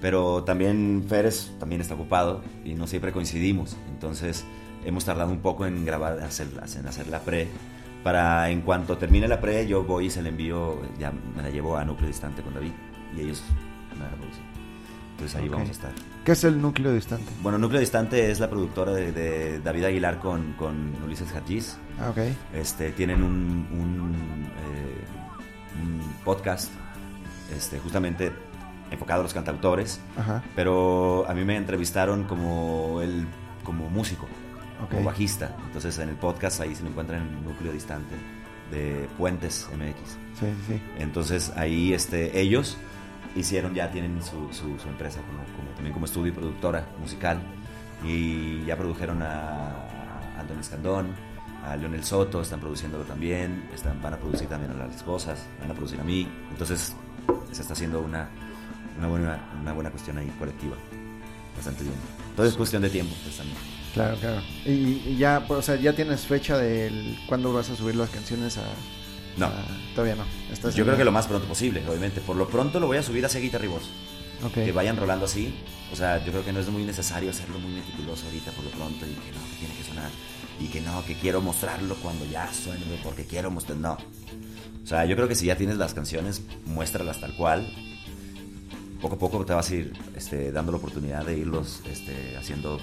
[0.00, 3.76] pero también Férez también está ocupado y no siempre coincidimos.
[3.90, 4.44] Entonces
[4.84, 7.48] hemos tardado un poco en grabar, hacer, en hacer la pre.
[8.04, 11.50] Para en cuanto termine la pre, yo voy y se la envío, ya me la
[11.50, 12.70] llevo a Núcleo Distante con David
[13.16, 13.42] y ellos
[13.98, 14.55] me la producen.
[15.16, 15.92] Entonces ahí vamos a estar.
[16.26, 17.32] ¿Qué es el núcleo distante?
[17.42, 21.78] Bueno, Núcleo Distante es la productora de, de David Aguilar con, con Ulises Hadjiz.
[21.98, 22.18] Ah, ok.
[22.52, 25.04] Este, tienen un, un, eh,
[25.82, 26.70] un podcast
[27.56, 28.30] este, justamente
[28.90, 30.42] enfocado a los cantautores, Ajá.
[30.54, 33.26] pero a mí me entrevistaron como, el,
[33.64, 34.26] como músico,
[34.90, 35.56] como bajista.
[35.66, 38.14] Entonces en el podcast ahí se me encuentran en Núcleo Distante
[38.70, 40.10] de Puentes MX.
[40.38, 40.82] Sí, sí.
[40.98, 42.76] Entonces ahí este, ellos
[43.36, 47.38] hicieron, ya tienen su, su, su empresa como, como- también como estudio y productora musical
[48.04, 49.68] y ya produjeron a,
[50.36, 51.14] a Antonio Escandón,
[51.64, 55.70] a Leonel Soto, están produciéndolo también, están, van a producir también a las esposas, van
[55.70, 56.94] a producir a mí, entonces
[57.52, 58.28] se está haciendo una,
[58.98, 60.76] una, buena, una buena cuestión ahí colectiva,
[61.56, 61.94] bastante bien.
[62.36, 63.58] Todo es cuestión de tiempo, pues también.
[63.94, 64.42] Claro, claro.
[64.66, 68.10] Y, y ya, pues, o sea, ya tienes fecha de cuándo vas a subir las
[68.10, 68.64] canciones a...
[69.36, 69.46] No.
[69.46, 69.64] a-
[69.94, 70.24] todavía no.
[70.70, 72.20] Yo creo que lo más pronto posible, obviamente.
[72.20, 73.84] Por lo pronto lo voy a subir hacia Guitar y Voz.
[74.44, 74.54] Ok.
[74.54, 75.54] Que vayan rolando así.
[75.92, 78.70] O sea, yo creo que no es muy necesario hacerlo muy meticuloso ahorita por lo
[78.70, 80.10] pronto y que no, que tiene que sonar.
[80.60, 83.78] Y que no, que quiero mostrarlo cuando ya suene, porque quiero mostrar.
[83.78, 83.96] No.
[84.82, 87.66] O sea, yo creo que si ya tienes las canciones, muéstralas tal cual.
[89.00, 92.80] Poco a poco te vas a ir este, dando la oportunidad de irlos este, haciendo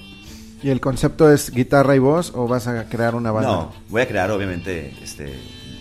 [0.64, 3.50] ¿Y el concepto es guitarra y voz o vas a crear una banda?
[3.50, 5.38] No, voy a crear obviamente, este,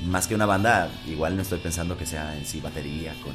[0.07, 3.35] más que una banda, igual no estoy pensando que sea en sí batería con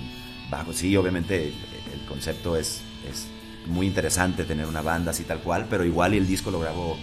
[0.49, 0.73] bajo.
[0.73, 3.27] Sí, obviamente el, concepto es, es
[3.67, 6.97] muy interesante tener una banda así tal cual, pero igual el disco lo grabo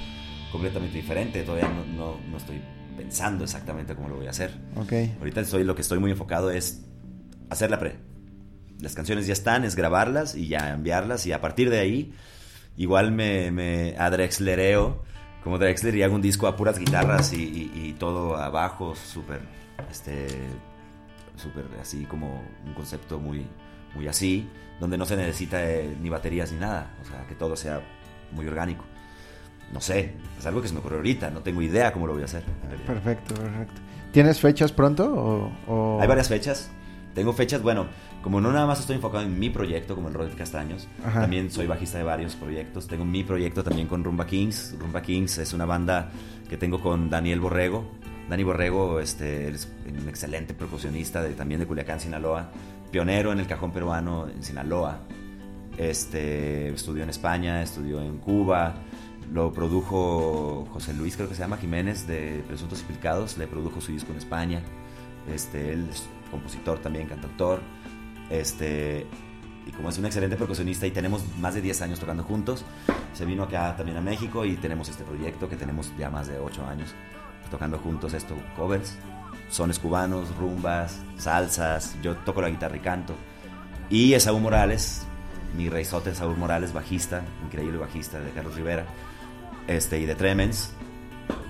[0.51, 1.43] completamente diferente.
[1.43, 2.61] Todavía no, no, no estoy
[2.97, 4.53] pensando exactamente cómo lo voy a hacer.
[4.77, 4.93] Ok.
[5.19, 6.85] Ahorita estoy, lo que estoy muy enfocado es
[7.51, 7.97] hacer la pre.
[8.81, 12.15] Las canciones ya están, es grabarlas y ya enviarlas y a partir de ahí
[12.77, 15.05] igual me, me adrexlereo
[15.45, 19.41] como Drexler y hago un disco a puras guitarras y, y- y todo abajo, súper,
[19.91, 20.27] este,
[21.37, 23.47] súper así como un concepto muy,
[23.95, 24.49] muy así,
[24.81, 27.81] donde no se necesita eh, ni baterías ni nada, o sea, que todo sea
[28.33, 28.85] muy orgánico.
[29.73, 32.23] No sé, es algo que se me ocurrió ahorita, no tengo idea cómo lo voy
[32.23, 32.43] a hacer.
[32.87, 33.81] Perfecto, perfecto.
[34.13, 35.53] ¿Tienes fechas pronto o...?
[35.67, 36.71] o- Hay varias fechas.
[37.15, 37.87] Tengo fechas, bueno,
[38.23, 41.21] como no nada más estoy enfocado en mi proyecto como el Robert Castaños, Ajá.
[41.21, 42.89] también soy bajista de varios proyectos.
[42.89, 44.75] Tengo mi proyecto también con Rumba Kings.
[44.79, 46.11] Rumba Kings es una banda
[46.49, 47.85] que tengo con Daniel Borrego.
[48.29, 52.51] Dani Borrego este, es un excelente percusionista de, también de Culiacán, Sinaloa.
[52.91, 55.01] Pionero en el cajón peruano en Sinaloa.
[55.77, 58.75] Este, estudió en España, estudió en Cuba.
[59.33, 63.37] Lo produjo José Luis, creo que se llama Jiménez, de Presuntos y Picados.
[63.37, 64.63] Le produjo su disco en España.
[65.33, 65.89] Este, él
[66.35, 67.61] compositor también, cantautor.
[68.31, 69.07] Este,
[69.67, 72.65] y como es un excelente percusionista y tenemos más de 10 años tocando juntos,
[73.13, 76.39] se vino acá también a México y tenemos este proyecto que tenemos ya más de
[76.39, 76.95] 8 años
[77.51, 78.97] tocando juntos esto, covers,
[79.49, 83.15] sones cubanos, rumbas, salsas, yo toco la guitarra y canto.
[83.89, 85.07] Y Esaú Morales,
[85.57, 88.87] mi reizote Esaú Morales, bajista, increíble bajista de Carlos Rivera,
[89.69, 90.73] este, y de Tremens.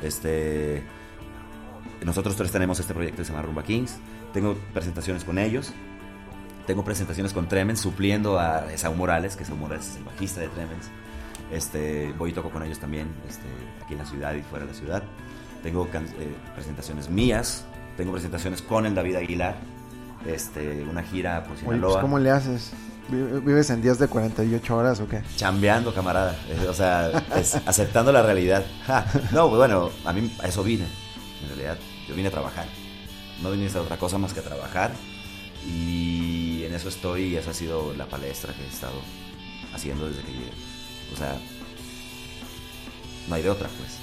[0.02, 0.82] Este,
[2.04, 3.96] nosotros tres tenemos este proyecto que se llama Rumba Kings.
[4.32, 5.72] Tengo presentaciones con ellos.
[6.66, 10.48] Tengo presentaciones con Tremens supliendo a Esaú Morales, que Esaú Morales es el bajista de
[10.48, 10.86] Tremens.
[11.52, 13.44] Este, voy y toco con ellos también, este,
[13.84, 15.02] aquí en la ciudad y fuera de la ciudad.
[15.62, 17.64] Tengo eh, presentaciones mías,
[17.96, 19.56] tengo presentaciones con el David Aguilar,
[20.26, 21.92] este, una gira por Oye, Sinaloa.
[21.92, 22.72] pues, ¿cómo le haces?
[23.08, 25.22] ¿Vi- ¿Vives en días de 48 horas o qué?
[25.36, 26.34] Chambeando, camarada.
[26.48, 28.64] Eh, O sea, es aceptando la realidad.
[28.86, 30.86] Ja, No, pues bueno, a mí a eso vine.
[31.42, 31.76] En realidad,
[32.08, 32.66] yo vine a trabajar.
[33.42, 34.92] No vine a otra cosa más que a trabajar.
[35.66, 39.00] Y en eso estoy y esa ha sido la palestra que he estado
[39.72, 40.50] haciendo desde que llegué.
[41.12, 41.38] O sea,
[43.28, 43.98] no hay de otra, pues.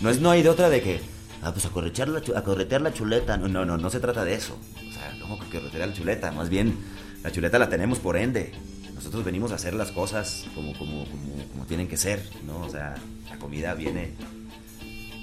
[0.00, 1.00] No es no hay de otra de que,
[1.42, 3.36] ah, pues a corretear la, a corretear la chuleta.
[3.36, 4.58] No, no, no, no se trata de eso.
[4.88, 6.32] O sea, ¿cómo que corretear la chuleta?
[6.32, 6.76] Más bien,
[7.22, 8.52] la chuleta la tenemos por ende.
[8.94, 12.60] Nosotros venimos a hacer las cosas como, como, como, como tienen que ser, ¿no?
[12.60, 12.94] O sea,
[13.28, 14.14] la comida viene,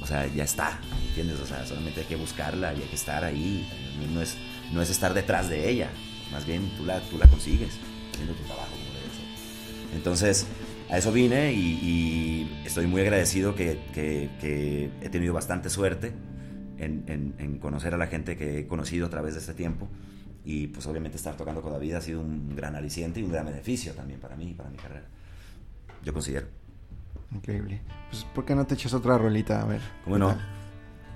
[0.04, 1.40] o sea, ya está, ¿entiendes?
[1.40, 3.68] O sea, solamente hay que buscarla y hay que estar ahí.
[4.14, 4.38] No es,
[4.72, 5.90] no es estar detrás de ella,
[6.32, 7.80] más bien tú la, tú la consigues,
[8.12, 9.96] haciendo tu trabajo como debe ser.
[9.96, 10.46] Entonces,
[10.90, 16.12] a eso vine y, y estoy muy agradecido que, que- que he tenido bastante suerte
[16.78, 19.88] en, en- en conocer a la gente que he conocido a través de este tiempo.
[20.46, 23.46] Y pues obviamente estar tocando con David ha sido un gran aliciente y un gran
[23.46, 25.06] beneficio también para mí y para mi carrera.
[26.04, 26.48] Yo considero.
[27.32, 27.82] Increíble.
[28.10, 29.62] Pues, ¿por qué no te echas otra rolita?
[29.62, 29.82] A ver.
[30.04, 30.38] ¿Cómo no?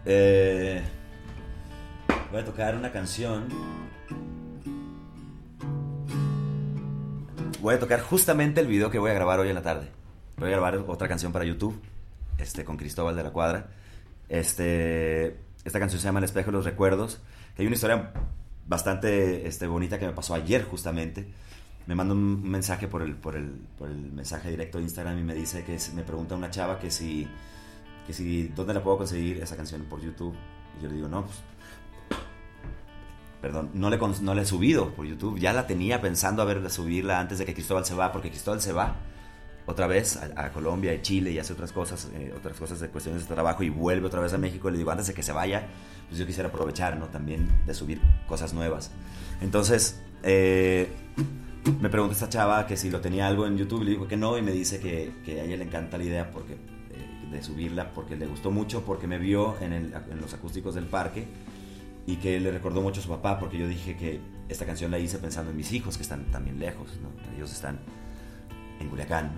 [0.06, 0.82] Eh,
[2.32, 3.48] voy a tocar una canción.
[7.62, 9.90] Voy a tocar justamente el video que voy a grabar hoy en la tarde.
[10.38, 11.82] Voy a grabar otra canción para YouTube,
[12.38, 13.68] este, con Cristóbal de la Cuadra.
[14.30, 17.20] Este, esta canción se llama El espejo de los recuerdos.
[17.56, 18.12] Que hay una historia
[18.68, 21.28] bastante este, bonita que me pasó ayer justamente.
[21.88, 25.24] Me manda un mensaje por el, por, el, por el mensaje directo de Instagram y
[25.24, 27.28] me dice que me pregunta una chava que si
[28.08, 30.34] que si dónde la puedo conseguir esa canción por YouTube.
[30.80, 31.38] Y yo le digo, no, pues,
[33.42, 35.38] perdón, no le, no le he subido por YouTube.
[35.38, 38.62] Ya la tenía pensando a ver subirla antes de que Cristóbal se va, porque Cristóbal
[38.62, 38.96] se va
[39.66, 42.88] otra vez a, a Colombia y Chile y hace otras cosas, eh, otras cosas de
[42.88, 44.70] cuestiones de trabajo y vuelve otra vez a México.
[44.70, 45.68] Le digo, antes de que se vaya,
[46.08, 47.08] pues yo quisiera aprovechar, ¿no?
[47.08, 48.92] También de subir cosas nuevas.
[49.42, 50.90] Entonces, eh,
[51.82, 54.38] me pregunta esta chava que si lo tenía algo en YouTube, le digo que no,
[54.38, 57.92] y me dice que, que a ella le encanta la idea porque, eh, de subirla,
[57.92, 61.26] porque le gustó mucho, porque me vio en, los acústicos del parque
[62.06, 65.00] y que le recordó mucho a su papá, porque yo dije que esta canción la
[65.00, 66.90] hice pensando en mis hijos, que están también lejos,
[67.36, 67.80] ellos están
[68.80, 69.36] en Culiacán.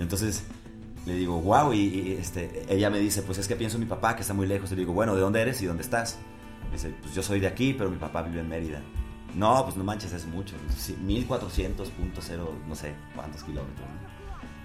[0.00, 0.44] Entonces,
[1.06, 3.88] le digo, wow, y, y, este, ella me dice, pues es que pienso en mi
[3.88, 4.72] papá que está muy lejos.
[4.72, 6.18] Y le digo, bueno, ¿de dónde eres y dónde estás?
[6.72, 8.80] dice, pues yo soy de aquí, pero mi papá vive en Mérida.
[9.34, 10.54] No, pues no manches, es mucho.
[10.76, 13.86] Sí, 1400.0, no sé cuántos kilómetros.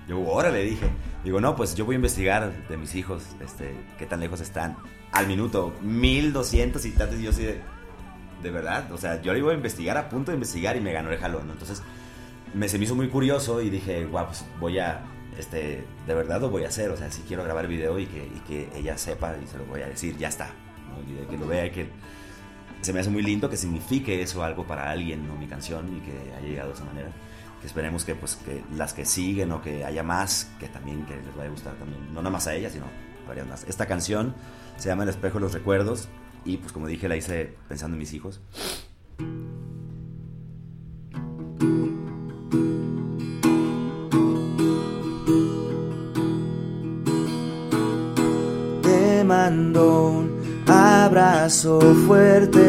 [0.08, 0.90] Yo, órale, dije.
[1.24, 4.78] Digo, no, pues yo voy a investigar de mis hijos, este, qué tan lejos están.
[5.12, 7.20] Al minuto, 1200 y tantos.
[7.20, 7.62] Y yo así de,
[8.42, 10.94] de verdad, o sea, yo le iba a investigar, a punto de investigar y me
[10.94, 11.50] ganó el jalón.
[11.50, 11.82] Entonces,
[12.54, 15.04] me, se me hizo muy curioso y dije, guau, pues voy a,
[15.38, 16.90] este, de verdad lo voy a hacer.
[16.92, 19.66] O sea, si quiero grabar video y que, y que ella sepa y se lo
[19.66, 20.50] voy a decir, ya está.
[21.06, 21.90] Y que lo vea y que
[22.82, 25.36] se me hace muy lindo que signifique eso algo para alguien, ¿no?
[25.36, 27.10] Mi canción y que haya llegado de esa manera.
[27.62, 31.16] Que esperemos que, pues, que las que siguen o que haya más, que también que
[31.16, 32.14] les vaya a gustar también.
[32.14, 33.64] No nada más a ella, sino a varias más.
[33.68, 34.36] Esta canción
[34.78, 36.08] se llama El espejo de los recuerdos
[36.46, 38.42] y pues como dije la hice pensando en mis hijos.
[48.82, 50.37] Te mando
[50.70, 52.60] abrazo fuerte.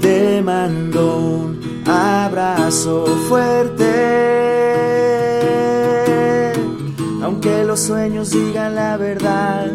[0.00, 4.12] Te mando un abrazo fuerte.
[7.22, 9.70] Aunque los sueños digan la verdad,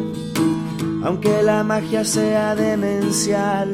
[1.03, 3.73] aunque la magia sea demencial,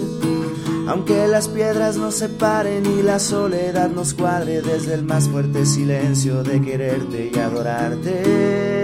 [0.88, 6.44] aunque las piedras nos separen y la soledad nos cuadre desde el más fuerte silencio
[6.44, 8.83] de quererte y adorarte.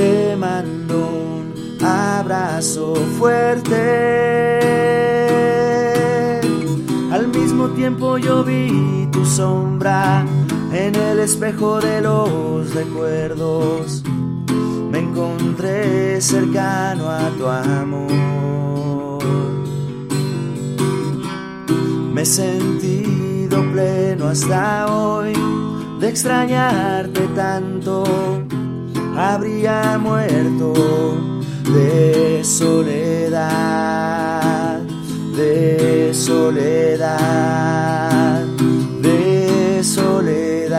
[0.00, 3.76] Te mando un abrazo fuerte.
[7.12, 10.24] Al mismo tiempo yo vi tu sombra
[10.72, 14.02] en el espejo de los recuerdos.
[14.90, 19.22] Me encontré cercano a tu amor.
[22.14, 25.34] Me he sentido pleno hasta hoy
[26.00, 28.04] de extrañarte tanto.
[29.22, 30.72] Habría muerto
[31.74, 33.50] de soledad,
[35.36, 37.66] de soledad,
[39.02, 40.70] de soledad.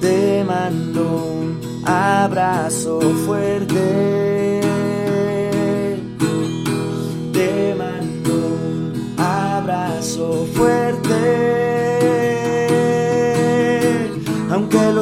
[0.00, 4.27] Te mando un abrazo fuerte.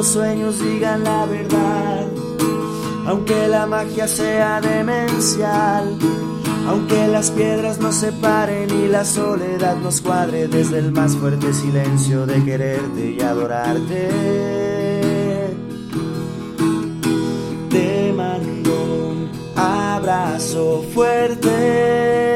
[0.07, 2.07] Sueños digan la verdad,
[3.05, 5.97] aunque la magia sea demencial,
[6.67, 12.25] aunque las piedras nos separen y la soledad nos cuadre desde el más fuerte silencio
[12.25, 14.09] de quererte y adorarte.
[17.69, 22.33] Te mando un abrazo fuerte.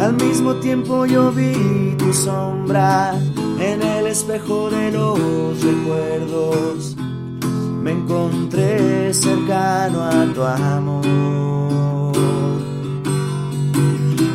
[0.00, 3.14] Al mismo tiempo yo vi tu sombra
[3.60, 6.96] en el espejo de los recuerdos.
[7.82, 12.16] Me encontré cercano a tu amor.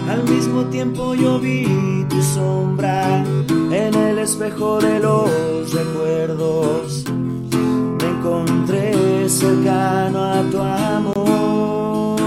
[0.09, 3.23] Al mismo tiempo yo vi tu sombra
[3.71, 7.03] en el espejo de los recuerdos.
[7.09, 12.19] Me encontré cercano a tu amor,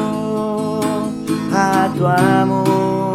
[1.53, 3.06] a tu amor,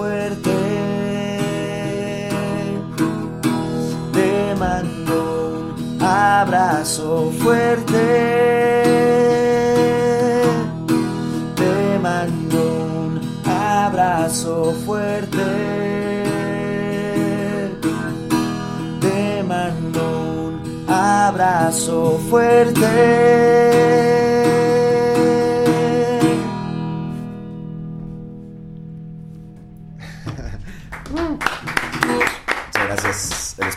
[0.00, 0.58] fuerte.
[4.14, 5.16] Te mando
[5.76, 8.06] un abrazo fuerte.
[11.60, 12.60] Te mando
[13.04, 15.48] un abrazo fuerte.
[19.04, 20.02] Te mando
[20.46, 22.88] un abrazo fuerte.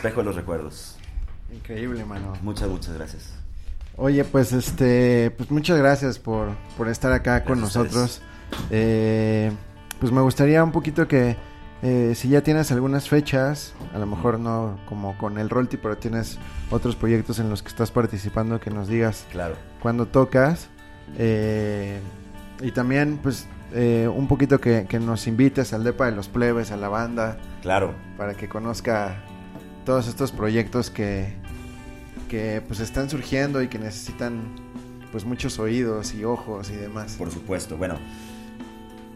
[0.04, 0.98] Espejo de los recuerdos.
[1.54, 2.34] Increíble, mano.
[2.42, 3.34] Muchas, muchas gracias.
[3.96, 8.22] Oye, pues este, pues muchas gracias por, por estar acá con Gracias nosotros.
[8.70, 9.52] Eh,
[10.00, 11.38] pues me gustaría un poquito que
[11.84, 15.98] eh, si ya tienes algunas fechas, a lo mejor no como con el Rolti, pero
[15.98, 16.38] tienes
[16.70, 19.56] otros proyectos en los que estás participando, que nos digas Claro.
[19.82, 20.68] cuándo tocas.
[21.18, 22.00] Eh,
[22.62, 26.72] y también, pues, eh, un poquito que, que nos invites al Depa de los Plebes,
[26.72, 27.94] a la banda, Claro.
[28.18, 29.24] para que conozca
[29.86, 31.34] todos estos proyectos que,
[32.30, 34.56] que pues están surgiendo y que necesitan
[35.12, 37.16] pues muchos oídos y ojos y demás.
[37.18, 38.00] Por supuesto, bueno,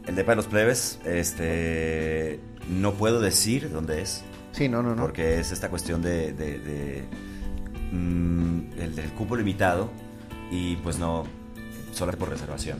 [0.05, 2.39] el de los Plebes, este,
[2.69, 4.23] no puedo decir dónde es.
[4.51, 5.01] Sí, no, no, no.
[5.01, 7.03] Porque es esta cuestión de, de, de,
[7.91, 9.89] mm, el del cupo limitado
[10.51, 11.25] y pues no,
[11.91, 12.77] solo por reservación.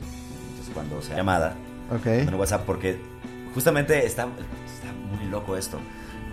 [0.49, 1.55] Entonces cuando sea llamada,
[1.91, 2.05] Ok.
[2.07, 2.97] en WhatsApp, porque
[3.53, 5.79] justamente está, está muy loco esto.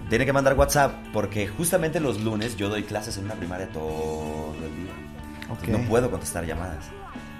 [0.08, 4.54] Tiene que mandar WhatsApp porque justamente los lunes yo doy clases en una primaria todo
[4.54, 4.92] el día.
[5.78, 6.86] No puedo contestar llamadas.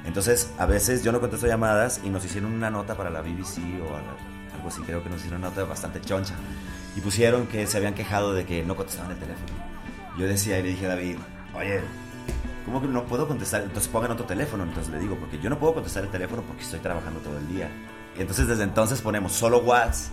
[0.05, 3.59] Entonces, a veces yo no contesto llamadas y nos hicieron una nota para la BBC
[3.83, 3.97] o
[4.55, 6.35] algo así, creo que nos hicieron una nota bastante choncha.
[6.97, 9.53] Y pusieron que se habían quejado de que no contestaban el teléfono.
[10.19, 11.17] Yo decía y le dije a David,
[11.55, 11.81] oye,
[12.65, 13.63] ¿cómo que no puedo contestar?
[13.63, 14.63] Entonces pongan otro teléfono.
[14.63, 17.49] Entonces le digo, porque yo no puedo contestar el teléfono porque estoy trabajando todo el
[17.49, 17.69] día.
[18.17, 20.13] Y entonces desde entonces ponemos solo WhatsApp,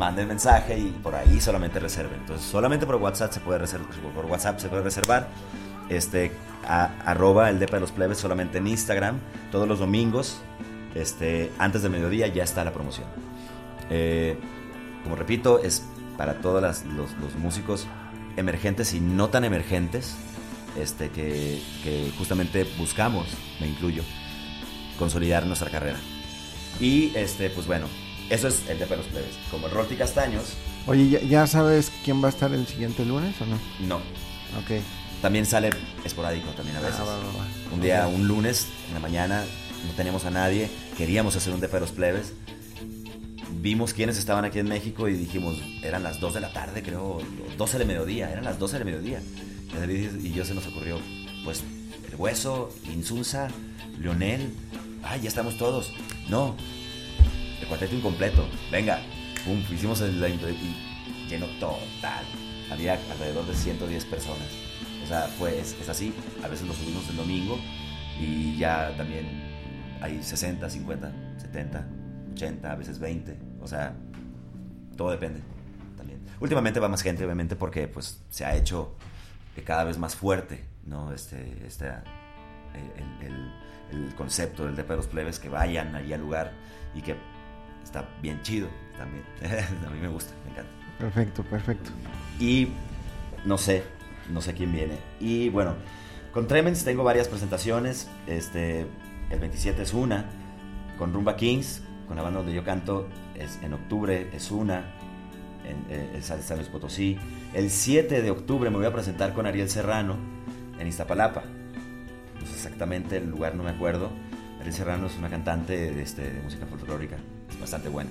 [0.00, 2.20] manden mensaje y por ahí solamente reserven.
[2.20, 5.28] Entonces solamente por WhatsApp se puede reservar, por WhatsApp se puede reservar.
[5.90, 6.32] Este,
[6.64, 9.18] arroba el depa de los plebes solamente en Instagram,
[9.52, 10.40] todos los domingos,
[10.94, 13.06] este, antes del mediodía ya está la promoción.
[13.90, 14.38] Eh,
[15.02, 15.84] como repito, es
[16.16, 17.86] para todos los músicos
[18.36, 20.16] emergentes y no tan emergentes,
[20.80, 23.26] este, que, que justamente buscamos,
[23.60, 24.02] me incluyo,
[24.98, 25.98] consolidar nuestra carrera.
[26.78, 27.86] Y este, pues bueno,
[28.30, 29.36] eso es el de los Plebes.
[29.50, 30.54] Como el Rolti Castaños,
[30.86, 33.58] Oye, ¿ya, ya sabes quién va a estar el siguiente lunes o no?
[33.80, 33.96] no.
[33.96, 34.82] Ok.
[35.20, 35.70] También sale
[36.04, 36.96] esporádico también a veces.
[37.00, 37.46] Ah, va, va, va.
[37.74, 39.44] Un día, un lunes, en la mañana,
[39.86, 42.32] no teníamos a nadie, queríamos hacer un de los Plebes.
[43.60, 47.18] Vimos quiénes estaban aquí en México y dijimos, eran las 2 de la tarde, creo,
[47.18, 47.22] o
[47.58, 49.20] 12 de mediodía, eran las 12 de mediodía.
[50.22, 50.98] Y yo se nos ocurrió,
[51.44, 51.62] pues,
[52.10, 53.48] El Hueso, Insunza,
[53.98, 54.54] Leonel,
[55.02, 55.92] ay, ya estamos todos.
[56.28, 56.56] No,
[57.60, 59.00] el cuarteto incompleto, venga,
[59.44, 62.24] pum, hicimos el, y lleno total.
[62.70, 64.46] Había alrededor de 110 personas.
[65.04, 66.14] O sea, fue, es, así.
[66.44, 67.58] A veces lo subimos el domingo
[68.20, 69.26] y ya también
[70.00, 71.84] hay 60, 50, 70,
[72.32, 73.36] 80, a veces 20.
[73.60, 73.94] O sea,
[74.96, 75.40] todo depende
[75.96, 76.20] también.
[76.38, 78.94] Últimamente va más gente, obviamente, porque pues se ha hecho
[79.64, 81.12] cada vez más fuerte, ¿no?
[81.12, 83.52] Este, este, el, el-
[83.90, 86.52] el concepto del de los Plebes, que vayan allí al lugar
[86.94, 87.16] y que
[87.82, 89.24] está bien chido también.
[89.86, 90.70] a mí me gusta, me encanta.
[90.98, 91.90] Perfecto, perfecto.
[92.38, 92.68] Y
[93.44, 93.82] no sé,
[94.30, 94.98] no sé quién viene.
[95.18, 95.74] Y bueno,
[96.32, 98.08] con Tremens tengo varias presentaciones.
[98.26, 98.86] Este,
[99.30, 100.26] el 27 es una.
[100.98, 104.84] Con Rumba Kings, con la banda donde yo canto, es, en octubre es una.
[105.64, 107.18] En, eh, es San Luis Potosí.
[107.54, 110.16] El 7 de octubre me voy a presentar con Ariel Serrano
[110.78, 111.42] en Iztapalapa.
[112.40, 114.10] No sé exactamente el lugar, no me acuerdo.
[114.58, 117.16] Ariel Serrano es una cantante de, este, de música folclórica.
[117.60, 118.10] Bastante buena.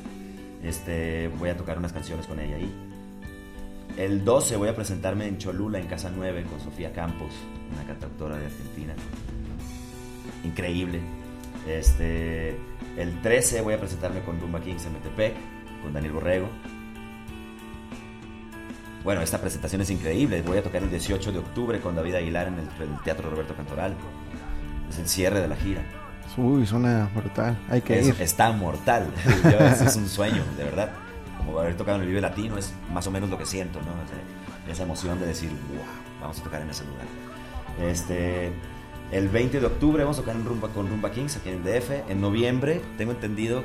[0.63, 2.71] Este, voy a tocar unas canciones con ella ahí.
[3.97, 7.33] El 12 voy a presentarme en Cholula, en Casa 9, con Sofía Campos,
[7.73, 8.93] una cantautora de Argentina.
[10.43, 11.01] Increíble.
[11.67, 12.55] Este,
[12.97, 15.33] el 13 voy a presentarme con Rumba Kings en Metepec,
[15.81, 16.49] con Daniel Borrego.
[19.03, 20.41] Bueno, esta presentación es increíble.
[20.41, 23.55] Voy a tocar el 18 de octubre con David Aguilar en el, el Teatro Roberto
[23.55, 23.95] Cantoral.
[24.89, 25.83] Es el cierre de la gira.
[26.39, 27.57] Uy, suena brutal.
[27.69, 28.15] Hay que Es- ir.
[28.21, 29.07] está mortal.
[29.43, 30.89] Yo, es un sueño, de verdad.
[31.37, 34.71] Como haber tocado en el Vive Latino es más o menos lo que siento, ¿no?
[34.71, 35.79] Esa emoción de decir, wow,
[36.21, 37.05] vamos a tocar en ese lugar.
[37.81, 38.51] Este,
[39.11, 41.63] el 20 de octubre vamos a tocar en Rumba con Rumba Kings aquí en el
[41.63, 41.91] DF.
[42.09, 43.63] En noviembre tengo entendido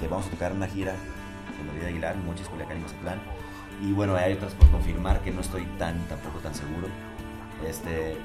[0.00, 0.94] que vamos a tocar una gira
[1.56, 3.18] con David Aguilar, Mochis, Culiacán y Mazatlán.
[3.82, 6.88] Y bueno, hay otras por confirmar que no estoy tan, tampoco tan seguro.
[7.66, 8.16] Este,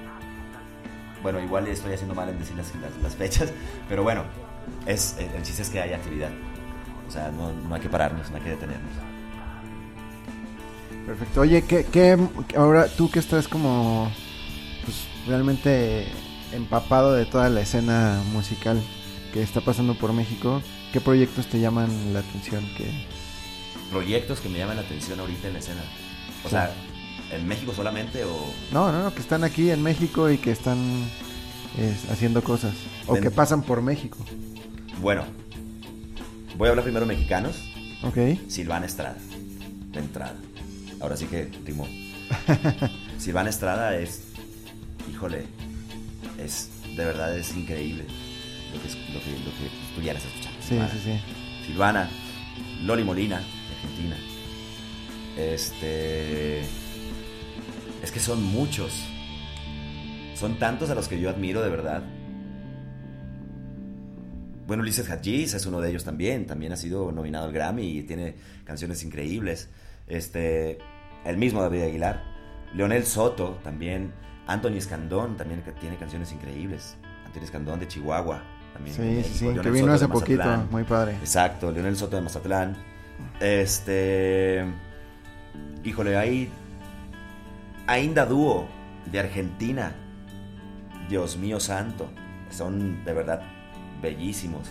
[1.25, 3.51] bueno, igual estoy haciendo mal en decir las, las- las fechas,
[3.89, 4.23] pero bueno,
[4.85, 6.29] es, el, el chiste es que hay actividad.
[7.07, 8.91] O sea, no, no hay que pararnos, no hay que detenernos.
[11.07, 11.41] Perfecto.
[11.41, 12.15] Oye, ¿qué, qué,
[12.55, 14.11] ahora tú que estás como
[14.83, 16.07] pues, realmente
[16.51, 18.81] empapado de toda la escena musical
[19.33, 20.61] que está pasando por México,
[20.93, 22.63] ¿qué proyectos te llaman la atención?
[22.77, 23.07] Que
[23.91, 25.83] Proyectos que me llaman la atención ahorita en la escena.
[26.43, 26.71] O sea,
[27.31, 28.53] ¿en México solamente o...?
[28.71, 30.77] no, no, no, que están aquí en México y que están
[31.77, 32.73] es, haciendo cosas
[33.07, 34.17] o que pasan por México.
[35.01, 35.23] Bueno,
[36.57, 37.55] voy a hablar primero mexicanos.
[38.03, 38.17] Ok.
[38.47, 39.17] Silvana Estrada,
[39.91, 40.35] de entrada.
[41.01, 41.87] Ahora sí que rimó.
[43.19, 44.21] Silvana Estrada es,
[45.11, 45.43] híjole,
[46.39, 48.05] es, de verdad es increíble
[48.73, 50.55] lo que, es- lo que, lo que tú ya has escuchado.
[50.61, 50.91] Sí, Silvana.
[50.91, 51.65] sí, sí.
[51.67, 52.09] Silvana,
[52.83, 54.15] Loli Molina, de Argentina.
[55.37, 56.61] Este.
[58.03, 59.05] Es que son muchos.
[60.35, 62.03] Son tantos a los que yo admiro de verdad.
[64.67, 66.45] Bueno, Ulises Hadjiz es uno de ellos también.
[66.45, 69.69] También ha sido nominado al Grammy y tiene canciones increíbles.
[70.07, 70.79] Este.
[71.23, 72.23] El mismo David Aguilar.
[72.73, 74.11] Leonel Soto también.
[74.47, 76.97] Anthony Escandón también que tiene canciones increíbles.
[77.25, 78.43] Antonio Escandón de Chihuahua.
[78.73, 81.13] También sí, sí, sí, que vino hace poquito, muy padre.
[81.13, 82.75] Exacto, Leonel Soto de Mazatlán.
[83.39, 84.65] Este.
[85.83, 86.49] Híjole, hay.
[87.87, 88.67] Ainda Dúo
[89.11, 89.95] de Argentina.
[91.09, 92.09] Dios mío santo.
[92.49, 93.41] Son de verdad
[94.01, 94.69] bellísimos.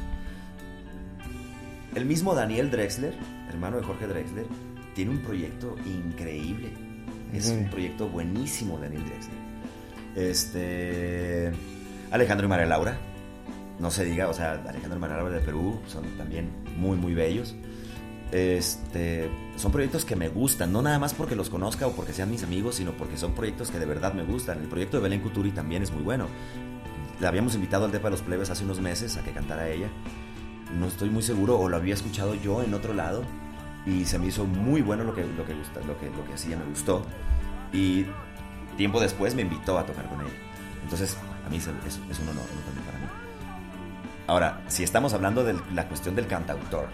[1.94, 3.14] El mismo Daniel Drexler,
[3.48, 4.46] hermano de Jorge Drexler,
[4.94, 6.72] tiene un proyecto increíble.
[7.32, 9.36] Es un proyecto buenísimo, Daniel Drexler.
[10.16, 11.52] Este.
[12.10, 12.98] Alejandro y María Laura.
[13.78, 17.14] No se diga, o sea, Alejandro y María Laura de Perú son también muy, muy
[17.14, 17.54] bellos.
[18.34, 22.32] Este, son proyectos que me gustan, no nada más porque los conozca o porque sean
[22.32, 24.58] mis amigos, sino porque son proyectos que de verdad me gustan.
[24.58, 26.26] El proyecto de Belén Cuturi también es muy bueno.
[27.20, 29.86] La habíamos invitado al Depa de los Plebes hace unos meses a que cantara ella.
[30.76, 33.22] No estoy muy seguro, o lo había escuchado yo en otro lado,
[33.86, 36.56] y se me hizo muy bueno lo que, lo que, lo que, lo que hacía,
[36.56, 37.06] me gustó.
[37.72, 38.04] Y
[38.76, 40.34] tiempo después me invitó a tocar con ella.
[40.82, 41.16] Entonces,
[41.46, 43.04] a mí es, es un honor también para mí.
[44.26, 46.88] Ahora, si estamos hablando de la cuestión del cantautor,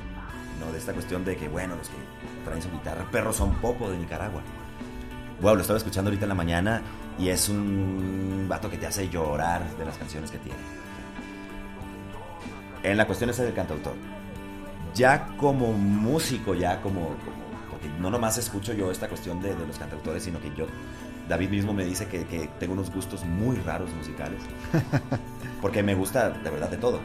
[0.61, 0.71] ¿no?
[0.73, 1.97] De esta cuestión de que, bueno, los que
[2.45, 4.43] traen su guitarra, perros son poco de Nicaragua.
[5.41, 6.83] Wow, lo estaba escuchando ahorita en la mañana
[7.19, 10.59] y es un vato que te hace llorar de las canciones que tiene.
[12.83, 13.95] En la cuestión esa del cantautor.
[14.95, 17.15] Ya como músico, ya como,
[17.71, 20.67] porque no nomás escucho yo esta cuestión de, los cantautores, sino que yo,
[21.29, 24.41] David mismo me dice que, que tengo unos gustos muy raros musicales.
[25.63, 27.01] Porque me gusta de verdad de todo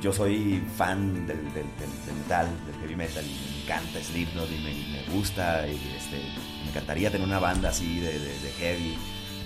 [0.00, 5.66] yo soy fan del, metal, del heavy metal, y me encanta Slipknot y me, gusta,
[5.68, 6.16] y este,
[6.62, 8.18] me encantaría tener una banda así de,
[8.58, 8.96] heavy.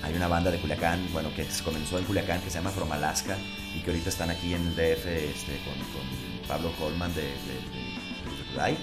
[0.03, 3.37] Hay una banda de Culiacán, bueno, que comenzó en Culiacán, que se llama From Alaska,
[3.75, 8.77] y que ahorita están aquí en el DF este, con, Pablo Colman de, de,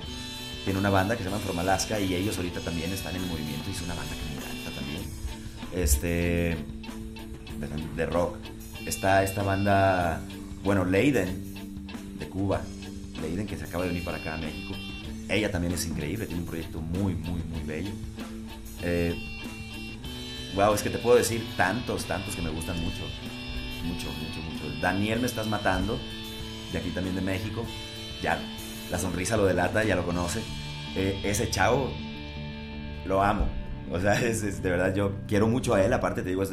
[0.65, 3.69] Tiene una banda que se llama From Alaska, y ellos ahorita también están en movimiento,
[3.69, 5.01] y es una banda que me encanta también.
[5.73, 6.57] Este,
[7.95, 8.37] de rock.
[8.85, 10.21] Está esta banda,
[10.63, 11.50] bueno, Leiden,
[12.21, 12.61] de Cuba,
[13.21, 14.73] Leiden, que se acaba de venir para acá a México.
[15.27, 17.89] Ella también es increíble, tiene un proyecto muy, muy, muy bello.
[20.55, 23.03] wow, eh, es que te puedo decir tantos, tantos que me gustan mucho.
[23.83, 24.79] Mucho, mucho, mucho.
[24.81, 25.99] Daniel me estás matando,
[26.71, 27.65] de aquí también de México.
[28.21, 28.39] Ya,
[28.91, 30.41] la sonrisa lo delata, ya lo conoce.
[30.95, 31.91] Eh, ese chavo,
[33.05, 33.47] lo amo.
[33.91, 35.91] O sea, es, de verdad, yo quiero mucho a él.
[35.91, 36.43] Aparte, te digo,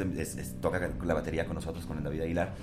[0.60, 2.54] toca la batería con nosotros, con el David Aguilar.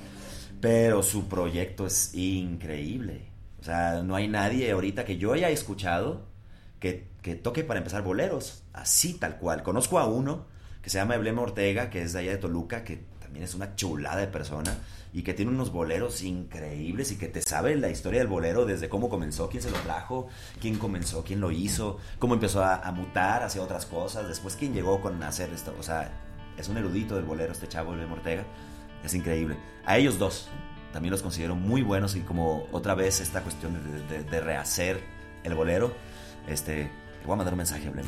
[0.65, 3.21] Pero su proyecto es increíble.
[3.61, 6.25] O sea, no hay nadie ahorita que yo haya escuchado
[6.79, 7.05] que,
[7.43, 9.61] toque para empezar boleros, así tal cual.
[9.61, 10.47] Conozco a uno
[10.81, 13.75] que se llama Eblema Ortega, que es de allá de Toluca, que también es una
[13.75, 14.75] chulada de persona
[15.13, 18.89] y que tiene unos boleros increíbles y que te sabe la historia del bolero desde
[18.89, 23.43] cómo comenzó, quién se lo trajo, quién comenzó, quién lo hizo, cómo empezó a, mutar
[23.43, 25.75] hacia otras cosas, después quién llegó con hacer esto.
[25.79, 26.11] O sea,
[26.57, 28.45] es un erudito del bolero este chavo, Eblema Ortega.
[29.05, 29.55] Es increíble.
[29.85, 30.49] A ellos dos
[30.95, 33.77] también los considero muy buenos y como otra vez esta cuestión
[34.07, 35.03] de, rehacer
[35.43, 35.93] el bolero.
[36.47, 36.89] Este,
[37.19, 38.05] te voy a mandar un mensaje, Blen.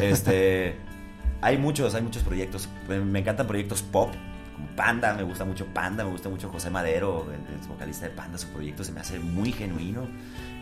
[0.00, 0.76] Este,
[1.42, 2.70] hay muchos, hay muchos proyectos.
[2.88, 4.10] Me encantan proyectos pop,
[4.56, 8.38] como Panda, me gusta mucho Panda, me gusta mucho José Madero, el, vocalista de Panda,
[8.38, 10.06] su proyecto se me hace muy genuino.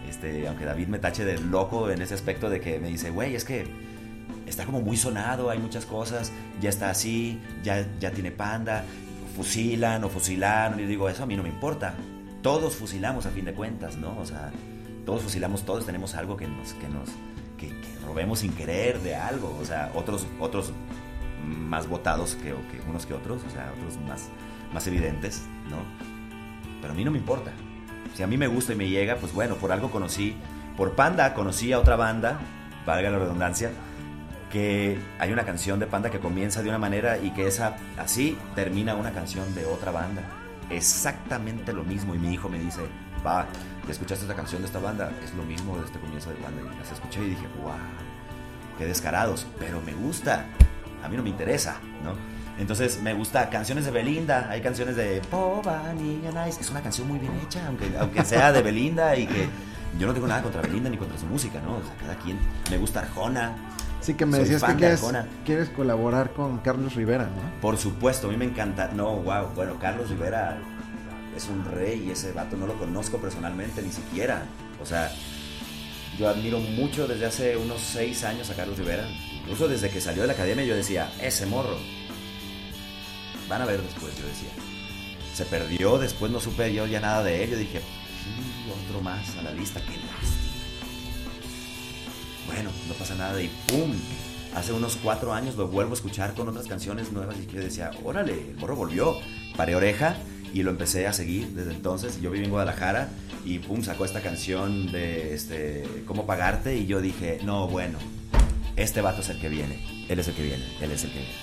[0.09, 3.37] Este, aunque David me tache de loco en ese aspecto de que me dice, güey,
[3.37, 3.67] es que
[4.49, 8.85] está como muy sonado, hay muchas cosas, ya está así, ya, ya tiene Panda,
[9.31, 10.81] fusilan o fusilaron.
[10.81, 11.95] Y digo, eso a mí no me importa.
[12.43, 14.19] Todos fusilamos a fin de cuentas, ¿no?
[14.19, 14.51] O sea,
[15.05, 17.11] todos fusilamos, todos tenemos algo que nos, que nos,
[17.59, 17.73] que,
[18.07, 19.57] robemos sin querer de algo.
[19.61, 20.73] O sea, otros, otros
[21.47, 24.29] más votados que, que, unos que otros, o sea, otros más,
[24.73, 25.79] más evidentes, ¿no?
[26.81, 27.53] Pero a mí no me importa.
[28.15, 30.37] Si a mí me gusta y me llega, pues bueno, por algo conocí,
[30.77, 32.41] por Panda conocí a otra banda,
[32.87, 33.71] valga la redundancia,
[34.51, 38.37] que hay una canción de Panda que comienza de una manera y que esa así
[38.55, 40.23] termina una canción de otra banda.
[40.69, 42.15] Exactamente lo mismo.
[42.15, 42.83] Y mi hijo me dice,
[43.27, 43.47] va,
[43.87, 45.11] ¿ya escuchaste esta canción de esta banda?
[45.25, 46.63] Es lo mismo de este comienzo de Panda.
[46.63, 47.75] Y las escuché y dije, wow,
[48.79, 50.47] qué descarados, pero me gusta.
[51.03, 52.15] A mí no me interesa, ¿no?
[52.59, 56.61] Entonces me gusta canciones de Belinda, hay canciones de Nice.
[56.61, 59.49] Es una canción muy bien hecha, aunque, aunque sea de Belinda y que
[59.99, 61.79] yo no tengo nada contra Belinda ni contra su música, ¿no?
[61.79, 62.39] O sea, cada quien.
[62.71, 63.55] Me gusta Arjona,
[64.01, 64.75] Sí, que me decías que
[65.45, 67.61] quieres, colaborar con Carlos Rivera, ¿no?
[67.61, 68.91] Por supuesto, a mí me encanta.
[68.95, 70.59] No, wow, bueno, Carlos Rivera
[71.37, 74.45] es un rey y ese vato no lo conozco personalmente ni siquiera.
[74.83, 75.11] O sea,
[76.19, 79.07] yo admiro mucho desde hace unos seis años a Carlos Rivera.
[79.43, 81.77] Incluso desde que salió de la academia yo decía, ese morro.
[83.49, 84.51] Van a ver después, yo decía.
[85.35, 87.51] Se perdió, después no supe yo ya nada de él.
[87.51, 87.81] Yo dije,
[88.89, 90.40] otro más a la lista, qué lástima
[92.53, 93.93] bueno, no pasa nada y ¡pum!
[94.55, 97.93] Hace unos cuatro años lo vuelvo a escuchar con otras canciones nuevas y yo decía,
[98.03, 99.17] órale, el morro volvió.
[99.57, 100.17] Paré oreja
[100.53, 102.21] y lo empecé a seguir desde entonces.
[102.21, 103.11] Yo viví en Guadalajara
[103.45, 107.99] y pum, sacó esta canción de este, cómo pagarte y yo dije, no, bueno,
[108.77, 111.19] este vato es el que viene, él es el que viene, él es el que
[111.19, 111.35] viene.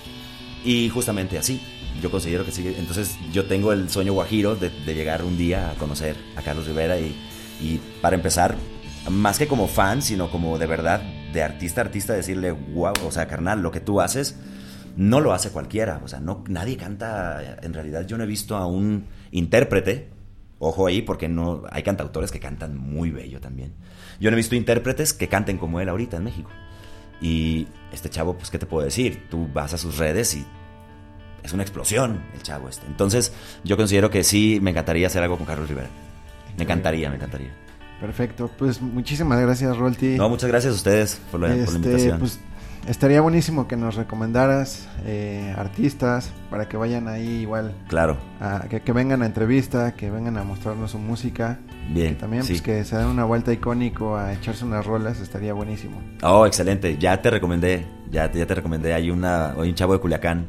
[0.64, 1.60] Y justamente así,
[2.02, 2.74] yo considero que sí.
[2.78, 6.98] Entonces yo tengo el sueño guajiro de, llegar un día a conocer a Carlos Rivera
[6.98, 8.56] y, para empezar,
[9.10, 11.02] más que como fan, sino como de verdad,
[11.32, 14.36] de artista a artista, decirle, wow, o sea, carnal, lo que tú haces
[14.96, 16.00] no lo hace cualquiera.
[16.04, 20.08] O sea, no, nadie canta, en realidad yo no he visto a un intérprete,
[20.58, 23.74] ojo ahí, porque no hay cantautores que cantan muy bello también.
[24.20, 26.50] Yo no he visto intérpretes que canten como él ahorita en México.
[27.20, 29.28] Y este chavo, pues, ¿qué te puedo decir?
[29.30, 30.44] Tú vas a sus redes y
[31.42, 32.86] es una explosión el chavo este.
[32.86, 33.32] Entonces,
[33.64, 35.88] yo considero que sí me encantaría hacer algo con Carlos Rivera.
[36.56, 37.67] Me encantaría, me encantaría.
[38.00, 40.16] Perfecto, pues muchísimas gracias, Rolti.
[40.16, 42.18] No, muchas gracias a ustedes por la, este, por la invitación.
[42.20, 42.38] Pues,
[42.86, 47.74] estaría buenísimo que nos recomendaras eh, artistas para que vayan ahí igual.
[47.88, 48.16] Claro.
[48.40, 51.58] A, que, que, vengan a entrevista, que vengan a mostrarnos su música.
[51.90, 52.12] Bien.
[52.12, 52.52] Y también sí.
[52.52, 56.00] pues que se den una vuelta icónico a echarse unas rolas, estaría buenísimo.
[56.22, 56.98] Oh, excelente.
[56.98, 58.94] Ya te recomendé, ya, ya te recomendé.
[58.94, 60.46] Hay, una, hay un chavo de Culiacán.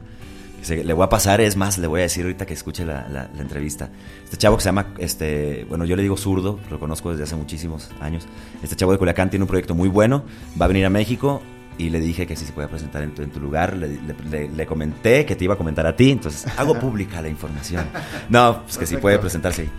[0.62, 3.07] Se, le voy a pasar, es más, le voy a decir ahorita que escuche la,
[3.10, 3.89] la, la, entrevista.
[4.24, 7.36] Este chavo que se llama, este, bueno, yo le digo zurdo, lo conozco desde hace
[7.36, 8.28] muchísimos años.
[8.62, 10.24] Este chavo de Culiacán tiene un proyecto muy bueno,
[10.60, 11.41] va a venir a México
[11.80, 13.76] y le dije que sí se puede presentar en tu, en tu lugar.
[13.76, 13.99] Le,
[14.30, 17.86] le, le, comenté que te iba a comentar a ti, entonces hago pública la información.
[18.30, 19.70] No, pues que sí puede presentarse ahí.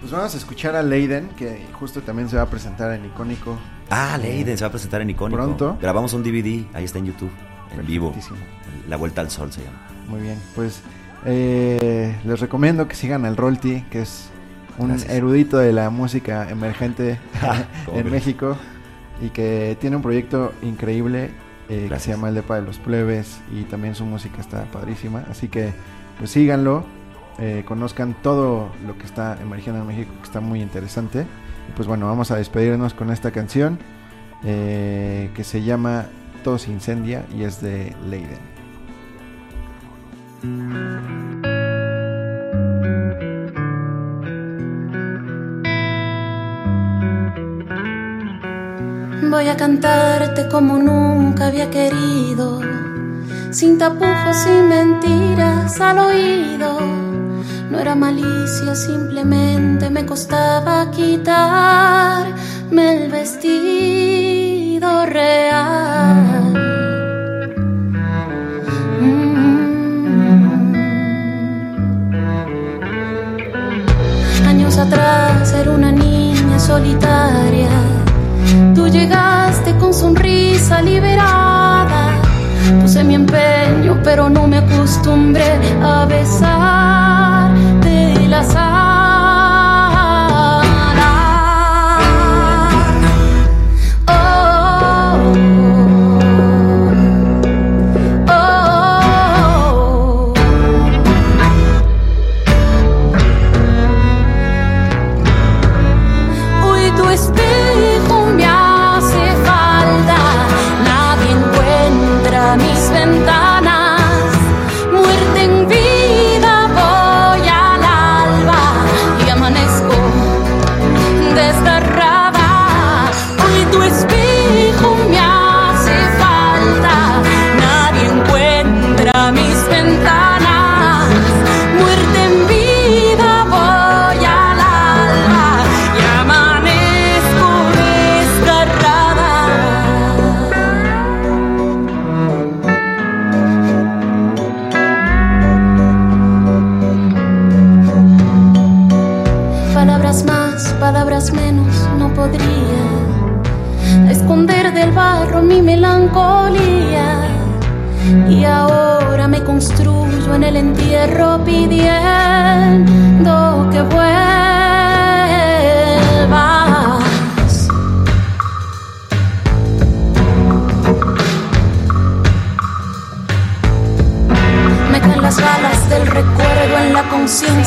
[0.00, 3.58] Pues vamos a escuchar a Leiden, que justo también se va a presentar en Icónico.
[3.90, 5.42] Ah, Leiden se va a presentar en Icónico.
[5.42, 5.76] Pronto.
[5.82, 7.32] Grabamos un DVD, ahí está en YouTube,
[7.76, 8.14] en vivo.
[8.88, 9.78] La Vuelta al Sol se llama.
[10.08, 10.82] Muy bien, pues
[11.26, 14.30] eh, les recomiendo que sigan al Rolti, que es
[14.78, 15.10] un Gracias.
[15.12, 17.18] erudito de la música emergente
[17.92, 18.56] en México
[19.20, 21.30] y que tiene un proyecto increíble
[21.68, 25.24] eh, que se llama El Depa de los Plebes y también su música está padrísima.
[25.30, 25.72] Así que
[26.18, 26.84] pues síganlo,
[27.38, 31.26] eh, conozcan todo lo que está emergiendo en México, que está muy interesante.
[31.68, 33.78] Y pues bueno, vamos a despedirnos con esta canción
[34.44, 36.06] eh, que se llama
[36.42, 38.38] Todo se incendia y es de Leiden.
[49.30, 52.60] Voy a cantarte como nunca había querido,
[53.50, 56.78] sin tapujos y mentiras al oído.
[57.70, 61.84] No era malicia, simplemente me costaba quitarme
[63.04, 63.97] el vestido
[76.68, 77.70] solitaria.
[78.74, 82.00] Tú llegaste con sonrisa liberada.
[82.82, 85.50] Puse mi empeño, pero no me acostumbré
[85.82, 88.54] a besar de las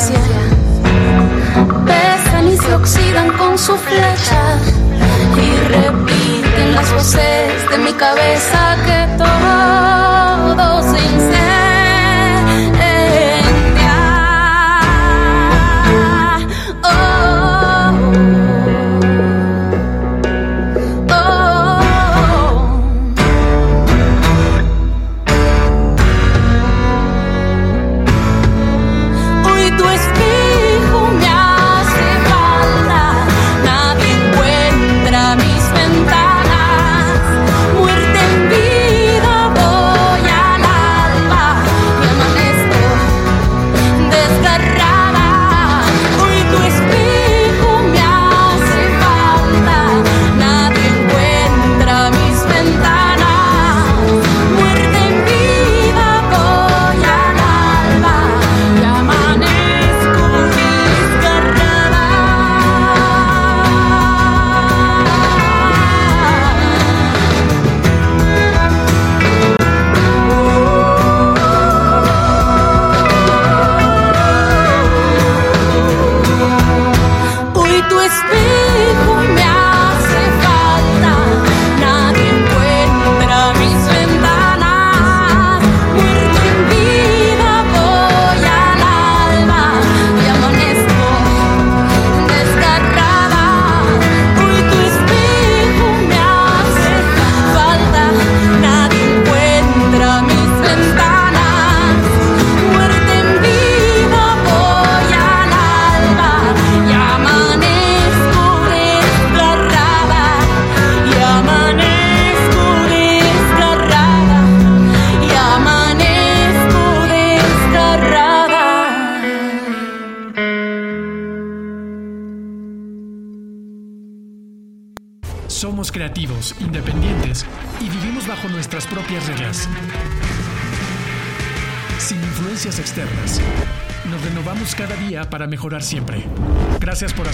[0.01, 0.41] conciencia,
[1.85, 4.57] pesan y se oxidan con su flecha
[5.37, 11.50] y repiten las voces de mi cabeza que todo se incendia.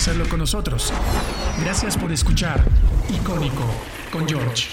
[0.07, 0.93] Hacerlo con nosotros.
[1.59, 2.63] Gracias por escuchar
[3.09, 3.65] Icónico
[4.09, 4.66] con George.